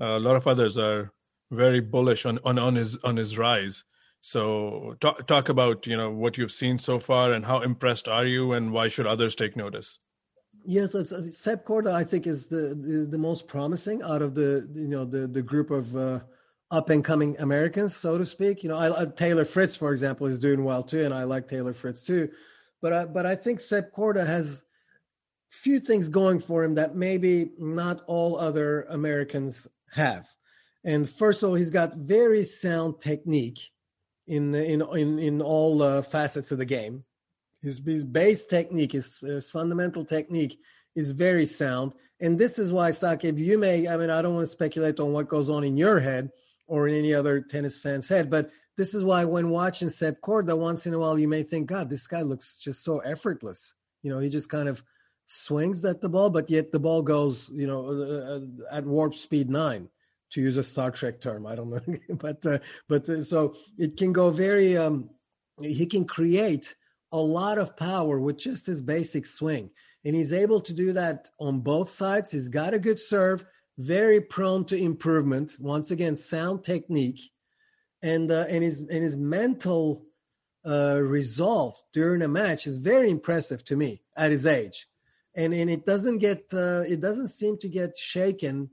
[0.00, 1.12] a lot of others are
[1.50, 3.84] very bullish on, on, on his on his rise.
[4.20, 8.26] So talk talk about you know what you've seen so far and how impressed are
[8.26, 9.98] you and why should others take notice?
[10.70, 14.34] Yes, it's, uh, Seb Korda, I think, is the, the, the most promising out of
[14.34, 16.20] the you know the the group of uh,
[16.70, 18.62] up and coming Americans, so to speak.
[18.62, 21.72] You know, I, Taylor Fritz, for example, is doing well too, and I like Taylor
[21.72, 22.28] Fritz too.
[22.82, 24.64] But I, but I think Seb Korda has
[25.48, 30.28] few things going for him that maybe not all other Americans have.
[30.84, 33.58] And first of all, he's got very sound technique
[34.26, 37.04] in in in in all uh, facets of the game.
[37.62, 40.60] His, his base technique, his, his fundamental technique
[40.94, 41.92] is very sound.
[42.20, 45.12] And this is why, Sakib, you may, I mean, I don't want to speculate on
[45.12, 46.30] what goes on in your head
[46.66, 50.56] or in any other tennis fan's head, but this is why when watching Seb Korda,
[50.56, 53.74] once in a while, you may think, God, this guy looks just so effortless.
[54.02, 54.84] You know, he just kind of
[55.26, 58.40] swings at the ball, but yet the ball goes, you know, uh, uh
[58.70, 59.88] at warp speed nine,
[60.30, 61.44] to use a Star Trek term.
[61.44, 64.76] I don't know, but uh, but uh, so it can go very.
[64.76, 65.10] Um,
[65.60, 66.76] he can create
[67.12, 69.70] a lot of power with just his basic swing.
[70.04, 72.30] And he's able to do that on both sides.
[72.30, 73.44] He's got a good serve,
[73.78, 75.56] very prone to improvement.
[75.58, 77.20] Once again, sound technique.
[78.02, 80.06] And uh, and his and his mental
[80.64, 84.86] uh, resolve during a match is very impressive to me at his age,
[85.34, 88.70] and and it doesn't get uh, it doesn't seem to get shaken,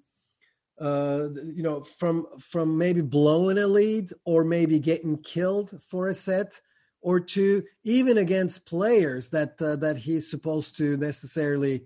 [0.79, 6.13] uh, you know, from from maybe blowing a lead or maybe getting killed for a
[6.13, 6.61] set
[7.05, 11.83] or two, even against players that uh, that he's supposed to necessarily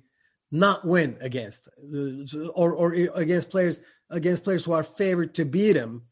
[0.50, 5.76] not win against, uh, or or against players against players who are favored to beat
[5.76, 6.04] him,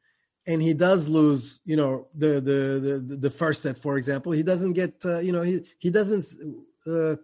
[0.45, 1.61] and he does lose.
[1.63, 2.59] You know, the the
[3.07, 4.95] the, the first set, for example, he doesn't get.
[5.05, 6.25] Uh, you know, he he doesn't
[6.85, 7.15] uh,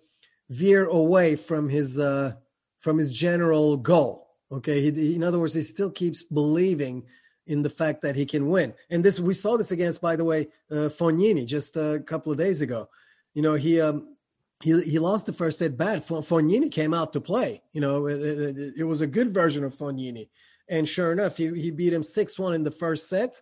[0.49, 2.31] veer away from his uh,
[2.79, 4.37] from his general goal.
[4.53, 7.03] Okay, he, in other words, he still keeps believing
[7.47, 8.73] in the fact that he can win.
[8.89, 12.37] And this we saw this against, by the way, uh, Fognini just a couple of
[12.37, 12.89] days ago.
[13.33, 14.15] You know, he um,
[14.61, 16.05] he he lost the first set bad.
[16.05, 17.61] Fognini came out to play.
[17.73, 20.29] You know, it, it, it was a good version of Fognini,
[20.69, 23.41] and sure enough, he he beat him six one in the first set.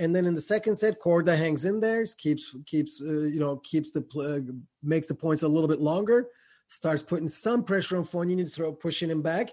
[0.00, 3.56] And then in the second set, Korda hangs in there, keeps keeps uh, you know
[3.58, 6.28] keeps the uh, makes the points a little bit longer,
[6.68, 9.50] starts putting some pressure on Fognini to throw pushing him back,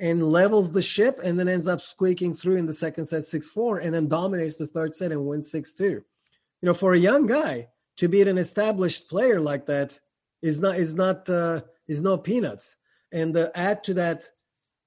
[0.00, 3.84] and levels the ship and then ends up squeaking through in the second set 6-4
[3.84, 6.02] and then dominates the third set and wins 6-2 you
[6.62, 9.98] know for a young guy to beat an established player like that
[10.42, 12.76] is not is not uh, is no peanuts.
[13.12, 14.24] And add to that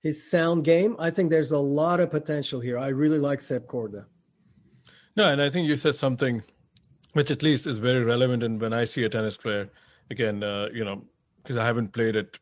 [0.04, 2.78] his sound game i think there's a lot of potential here.
[2.78, 4.06] I really like Seb Korda.
[5.16, 6.42] No and i think you said something
[7.14, 9.70] which at least is very relevant and when i see a tennis player
[10.10, 11.04] again uh, you know
[11.42, 12.40] because i haven't played it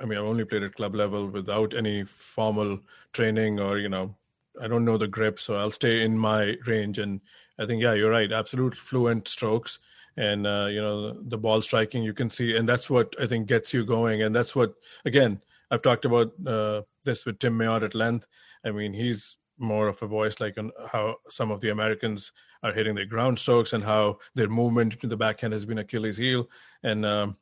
[0.00, 2.80] I mean, I've only played at club level without any formal
[3.12, 4.14] training or, you know,
[4.60, 6.98] I don't know the grip, so I'll stay in my range.
[6.98, 7.20] And
[7.58, 8.32] I think, yeah, you're right.
[8.32, 9.78] Absolute fluent strokes
[10.16, 12.56] and, uh, you know, the ball striking you can see.
[12.56, 14.22] And that's what I think gets you going.
[14.22, 14.74] And that's what,
[15.04, 15.38] again,
[15.70, 18.26] I've talked about uh, this with Tim Mayotte at length.
[18.64, 22.32] I mean, he's more of a voice like on how some of the Americans
[22.62, 26.16] are hitting their ground strokes and how their movement to the backhand has been Achilles'
[26.16, 26.48] heel.
[26.82, 27.36] And, um,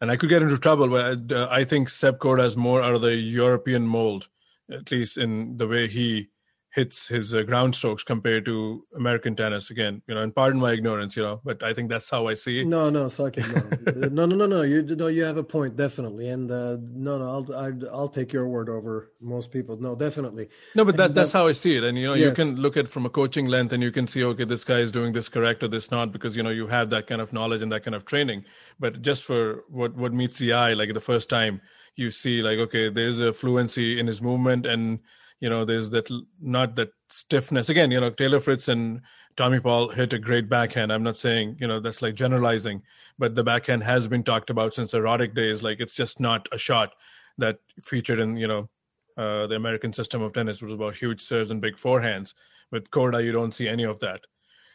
[0.00, 2.94] and I could get into trouble, but uh, I think Seb Korda is more out
[2.94, 4.28] of the European mold,
[4.70, 6.28] at least in the way he
[6.76, 9.70] hits his uh, ground strokes compared to American tennis.
[9.70, 12.34] Again, you know, and pardon my ignorance, you know, but I think that's how I
[12.34, 12.66] see it.
[12.66, 13.48] No, no, Sakib,
[13.96, 14.60] no, no, no, no, no.
[14.60, 18.30] You know, you have a point, definitely, and uh, no, no, I'll, I'll, I'll take
[18.30, 19.78] your word over most people.
[19.80, 20.50] No, definitely.
[20.74, 22.28] No, but that, that's how I see it, and you know, yes.
[22.28, 24.80] you can look at from a coaching length, and you can see, okay, this guy
[24.80, 27.32] is doing this correct or this not, because you know you have that kind of
[27.32, 28.44] knowledge and that kind of training.
[28.78, 31.62] But just for what what meets the eye, like the first time
[31.94, 34.98] you see, like, okay, there's a fluency in his movement and
[35.40, 36.10] you know there's that
[36.40, 37.68] not that stiffness.
[37.68, 39.02] Again you know taylor fritz and
[39.36, 40.92] tommy paul hit a great backhand.
[40.92, 42.82] I'm not saying you know that's like generalizing
[43.18, 45.62] but the backhand has been talked about since erotic days.
[45.62, 46.94] Like it's just not a shot
[47.38, 48.68] that featured in you know
[49.16, 50.60] uh, the american system of tennis.
[50.60, 52.34] Which was about huge serves and big forehands.
[52.70, 54.20] With korda you don't see any of that.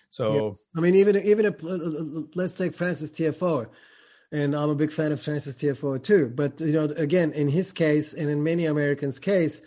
[0.09, 0.79] So yeah.
[0.79, 1.55] i mean even even if
[2.35, 3.67] let's take frances tiafoe
[4.31, 6.31] and i'm a big fan of Frances tiafoe too.
[6.33, 9.61] But you know again in his case and in many americans case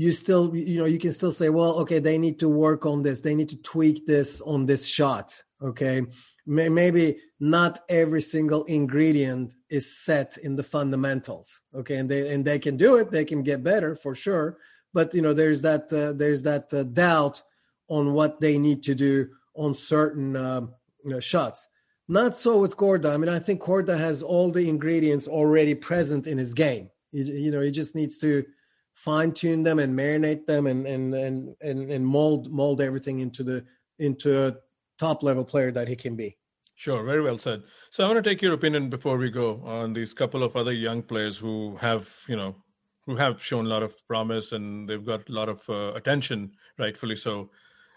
[0.00, 3.02] you still you know you can still say well okay they need to work on
[3.02, 3.20] this.
[3.20, 5.28] They need to tweak this on this shot
[5.62, 6.02] okay?
[6.46, 11.96] Maybe not every single ingredient is set in the fundamentals okay?
[11.96, 13.10] And they and they can do it.
[13.10, 14.58] They can get better for sure.
[14.94, 17.42] But you know there's that uh, there's that uh, doubt
[17.88, 20.62] on what they need to do on certain uh,
[21.04, 21.66] you know, shots.
[22.08, 23.12] Not so with Korda.
[23.12, 26.90] I mean, I think Korda has all the ingredients already present in his game.
[27.12, 28.44] You, you know, he just needs to
[29.04, 33.42] fine tune them and marinate them and and and and, and mold mold everything into
[33.42, 33.64] the
[33.98, 34.54] into a
[34.98, 36.36] top level player that he can be.
[36.74, 37.62] Sure, very well said.
[37.90, 40.72] So I want to take your opinion before we go on these couple of other
[40.72, 42.56] young players who have, you know,
[43.04, 46.52] who have shown a lot of promise and they've got a lot of uh, attention,
[46.78, 47.50] rightfully so.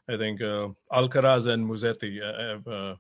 [0.10, 2.22] I think uh, Alcaraz and Musetti.
[2.22, 2.96] Uh, uh,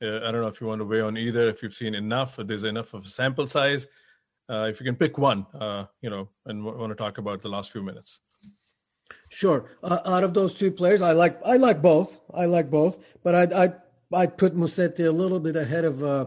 [0.00, 1.48] uh, I don't know if you want to weigh on either.
[1.48, 3.88] If you've seen enough, if there's enough of sample size,
[4.50, 7.42] uh, if you can pick one, uh, you know, and w- want to talk about
[7.42, 8.20] the last few minutes.
[9.30, 9.70] Sure.
[9.82, 12.20] Uh, out of those two players, I like I like both.
[12.32, 13.72] I like both, but I I
[14.22, 16.26] I put Musetti a little bit ahead of uh,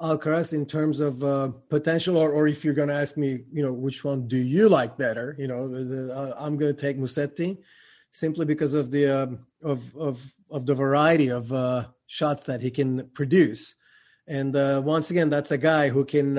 [0.00, 2.16] Alcaraz in terms of uh, potential.
[2.16, 4.96] Or or if you're going to ask me, you know, which one do you like
[4.96, 5.36] better?
[5.38, 7.58] You know, the, uh, I'm going to take Musetti
[8.10, 12.70] simply because of the um, of of of the variety of uh, shots that he
[12.70, 13.74] can produce.
[14.26, 16.38] And uh, once again, that's a guy who can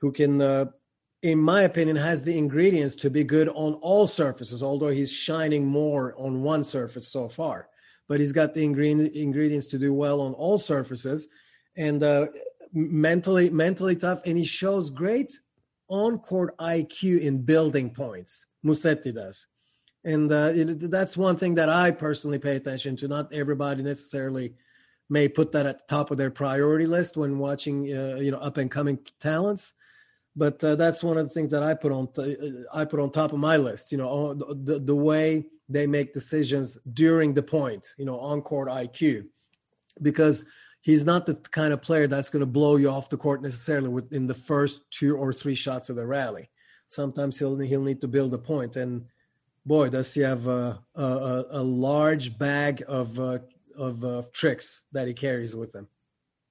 [0.00, 0.66] who can, uh,
[1.22, 5.66] in my opinion, has the ingredients to be good on all surfaces, although he's shining
[5.66, 7.68] more on one surface so far.
[8.08, 11.26] But he's got the ingredient, ingredients to do well on all surfaces,
[11.76, 12.26] and uh,
[12.72, 14.20] mentally mentally tough.
[14.24, 15.38] And he shows great
[15.88, 18.46] on court IQ in building points.
[18.64, 19.46] Musetti does,
[20.04, 23.08] and uh, it, that's one thing that I personally pay attention to.
[23.08, 24.54] Not everybody necessarily
[25.10, 28.38] may put that at the top of their priority list when watching, uh, you know,
[28.38, 29.74] up and coming talents
[30.38, 32.38] but uh, that's one of the things that I put on th-
[32.72, 33.90] I put on top of my list.
[33.90, 37.94] You know, the the way they make decisions during the point.
[37.98, 39.26] You know, on court IQ,
[40.00, 40.44] because
[40.80, 43.88] he's not the kind of player that's going to blow you off the court necessarily
[43.88, 46.48] within the first two or three shots of the rally.
[46.86, 49.04] Sometimes he'll he'll need to build a point, and
[49.66, 53.40] boy, does he have a a, a large bag of uh,
[53.76, 55.88] of uh, tricks that he carries with him.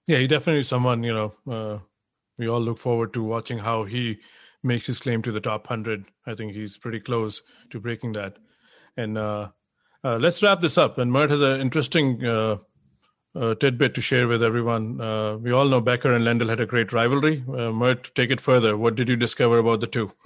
[0.07, 1.79] Yeah, he definitely someone you know uh,
[2.37, 4.19] we all look forward to watching how he
[4.63, 6.05] makes his claim to the top 100.
[6.25, 8.37] I think he's pretty close to breaking that.
[8.95, 9.49] And uh,
[10.03, 10.97] uh, let's wrap this up.
[10.97, 12.57] And Mert has an interesting uh,
[13.37, 14.99] uh tidbit to share with everyone.
[14.99, 17.43] Uh, we all know Becker and Lendl had a great rivalry.
[17.47, 18.75] Uh, Mert, take it further.
[18.75, 20.11] What did you discover about the two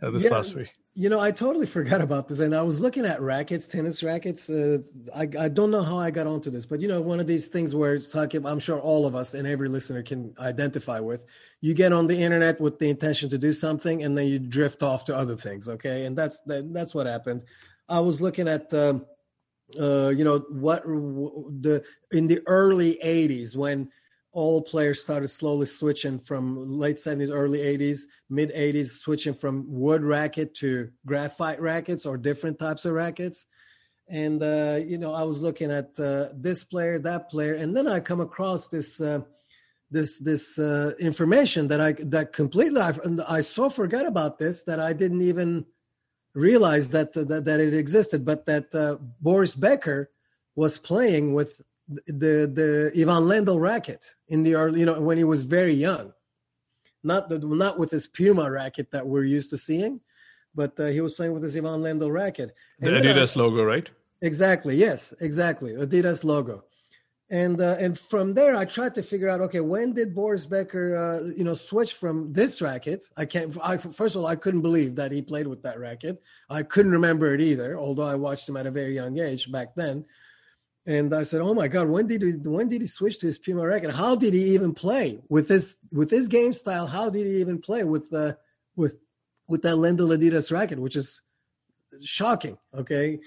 [0.00, 0.74] this yeah, last week?
[0.94, 4.48] You know, I totally forgot about this, and I was looking at rackets, tennis rackets.
[4.48, 4.78] Uh,
[5.14, 7.48] I I don't know how I got onto this, but you know, one of these
[7.48, 11.26] things where talking, I'm sure all of us and every listener can identify with.
[11.60, 14.82] You get on the internet with the intention to do something, and then you drift
[14.82, 15.68] off to other things.
[15.68, 17.44] Okay, and that's that, that's what happened.
[17.88, 18.72] I was looking at.
[18.74, 19.06] Um,
[19.80, 23.90] uh, you know what the in the early 80s when
[24.32, 30.02] all players started slowly switching from late 70s early 80s mid 80s switching from wood
[30.02, 33.46] racket to graphite rackets or different types of rackets.
[34.08, 37.86] And uh, you know i was looking at uh, this player that player and then
[37.86, 39.20] i come across this uh,
[39.90, 42.92] this this uh, information that i that completely I,
[43.28, 45.64] I so forgot about this that i didn't even
[46.34, 50.10] realize that that, that it existed but that uh, boris becker
[50.54, 51.60] was playing with
[52.06, 56.12] the the Ivan Lendl racket in the early, you know, when he was very young.
[57.04, 60.00] Not the, not with his Puma racket that we're used to seeing,
[60.54, 62.54] but uh, he was playing with his Ivan Lendl racket.
[62.80, 63.90] And the Adidas I, logo, right?
[64.22, 64.76] Exactly.
[64.76, 65.72] Yes, exactly.
[65.72, 66.64] Adidas logo.
[67.32, 70.94] And uh, and from there I tried to figure out okay when did Boris Becker
[70.94, 73.06] uh, you know switch from this racket?
[73.16, 76.22] I can't I, first of all I couldn't believe that he played with that racket.
[76.50, 79.74] I couldn't remember it either although I watched him at a very young age back
[79.74, 80.04] then.
[80.86, 83.38] And I said oh my god when did he when did he switch to his
[83.38, 83.92] Puma racket?
[83.92, 86.86] How did he even play with this with this game style?
[86.86, 88.34] How did he even play with uh,
[88.76, 88.98] with
[89.48, 90.78] with that Lendl Adidas racket?
[90.78, 91.22] Which is
[92.02, 93.20] shocking okay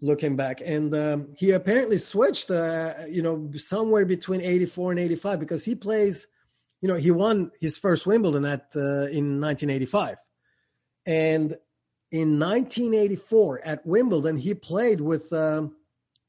[0.00, 0.60] looking back.
[0.64, 5.74] And um, he apparently switched, uh, you know, somewhere between 84 and 85 because he
[5.74, 6.26] plays,
[6.80, 10.16] you know, he won his first Wimbledon at uh, in 1985.
[11.06, 11.56] And
[12.12, 15.74] in 1984 at Wimbledon, he played with um,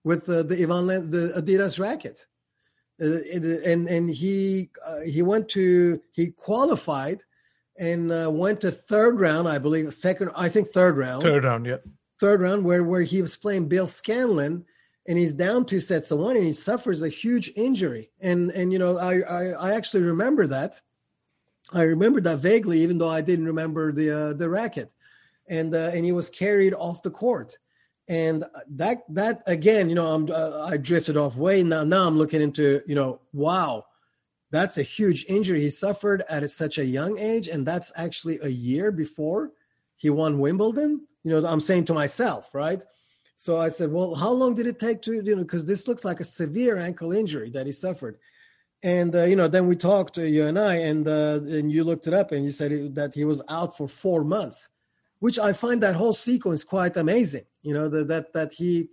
[0.04, 2.26] with uh, the Ivan the Adidas racket.
[3.02, 3.20] Uh,
[3.66, 7.22] and and he uh, he went to he qualified
[7.78, 11.22] and uh, went to third round, I believe, second, I think third round.
[11.22, 11.78] Third round, yeah
[12.20, 14.66] third round where where he was playing Bill Scanlon
[15.08, 18.12] and he's down two sets to one and he suffers a huge injury.
[18.22, 20.82] And and you know I I, I actually remember that.
[21.72, 24.94] I remember that vaguely, even though I didn't remember the uh, the racket.
[25.50, 27.58] And uh, and he was carried off the court.
[28.08, 31.84] And that that again, you know, I'm uh, I drifted off way now.
[31.84, 33.86] Now I'm looking into you know, wow,
[34.52, 38.50] that's a huge injury he suffered at such a young age, and that's actually a
[38.50, 39.52] year before
[39.96, 42.84] he won Wimbledon you know i'm saying to myself right?
[43.36, 46.04] So i said well how long did it take to you know because this looks
[46.04, 48.18] like a severe ankle injury that he suffered.
[48.82, 51.84] And uh, you know then we talked to you and i and uh, and you
[51.84, 54.70] looked it up and you said it, that he was out for four months
[55.20, 58.88] which i find that whole sequence quite amazing you know that that that he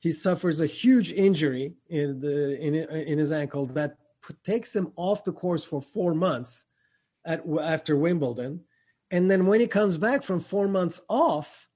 [0.00, 3.96] he suffers a huge injury in the in in his ankle that
[4.44, 6.66] takes him off the course for four months
[7.24, 8.60] at after wimbledon
[9.12, 11.68] and then when he comes back from four months off,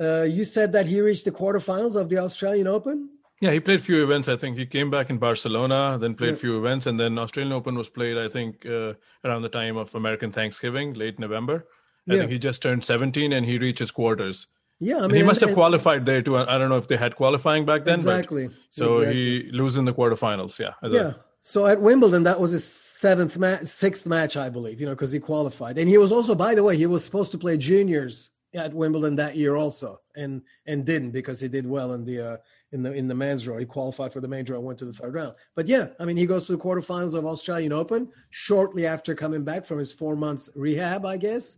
[0.00, 3.10] uh, you said that he reached the quarterfinals of the Australian Open.
[3.40, 4.28] Yeah, he played few events.
[4.28, 6.36] I think he came back in Barcelona, then played yeah.
[6.36, 8.18] few events, and then Australian Open was played.
[8.18, 11.66] I think uh, around the time of American Thanksgiving, late November.
[12.08, 12.20] I yeah.
[12.20, 14.46] think he just turned 17 and he reaches quarters.
[14.78, 16.38] Yeah, I mean, and he must and, have qualified there too.
[16.38, 17.96] I don't know if they had qualifying back then.
[17.96, 18.48] Exactly.
[18.70, 19.42] so exactly.
[19.42, 20.58] he loses in the quarterfinals.
[20.58, 20.72] Yeah.
[20.82, 21.12] Yeah.
[21.42, 22.64] So at Wimbledon, that was his
[23.00, 25.78] seventh match, sixth match, I believe, you know, because he qualified.
[25.78, 29.16] And he was also, by the way, he was supposed to play juniors at Wimbledon
[29.16, 32.36] that year also, and and didn't because he did well in the uh,
[32.72, 33.56] in the in the men's draw.
[33.56, 35.34] He qualified for the main draw and went to the third round.
[35.54, 39.44] But yeah, I mean, he goes to the quarterfinals of Australian Open shortly after coming
[39.44, 41.56] back from his four months rehab, I guess,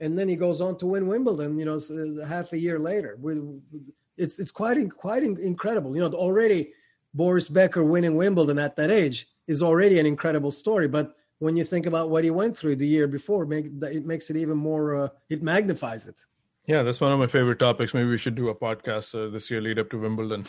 [0.00, 1.58] and then he goes on to win Wimbledon.
[1.58, 3.18] You know, uh, half a year later.
[4.16, 5.94] It's it's quite quite incredible.
[5.94, 6.72] You know, already
[7.14, 10.88] Boris Becker winning Wimbledon at that age is already an incredible story.
[10.88, 14.30] But when you think about what he went through the year before, make, it makes
[14.30, 14.96] it even more.
[14.96, 16.16] Uh, it magnifies it.
[16.66, 17.94] Yeah, that's one of my favorite topics.
[17.94, 20.44] Maybe we should do a podcast uh, this year, lead up to Wimbledon,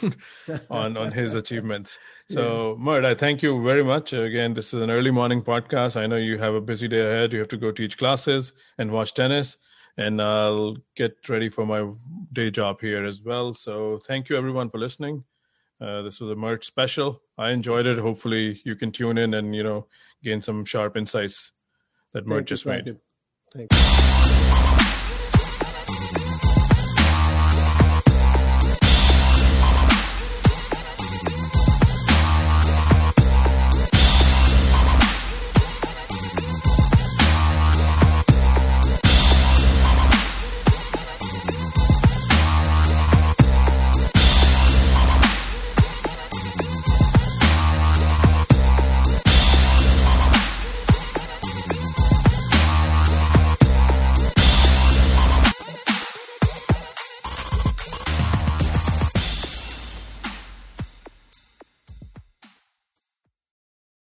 [0.70, 1.98] on on his achievements.
[2.30, 2.84] So, yeah.
[2.84, 4.14] Mert, I thank you very much.
[4.14, 5.96] Again, this is an early morning podcast.
[5.96, 7.34] I know you have a busy day ahead.
[7.34, 9.58] You have to go teach classes and watch tennis,
[9.98, 11.90] and I'll get ready for my
[12.34, 13.54] day job here as well.
[13.54, 15.24] So, thank you everyone for listening.
[15.82, 17.22] Uh, this was a Mert special.
[17.38, 17.98] I enjoyed it.
[17.98, 19.88] Hopefully, you can tune in and you know
[20.24, 21.54] gain some sharp insights
[22.14, 22.98] that Mert just made.
[23.54, 23.81] Thank you.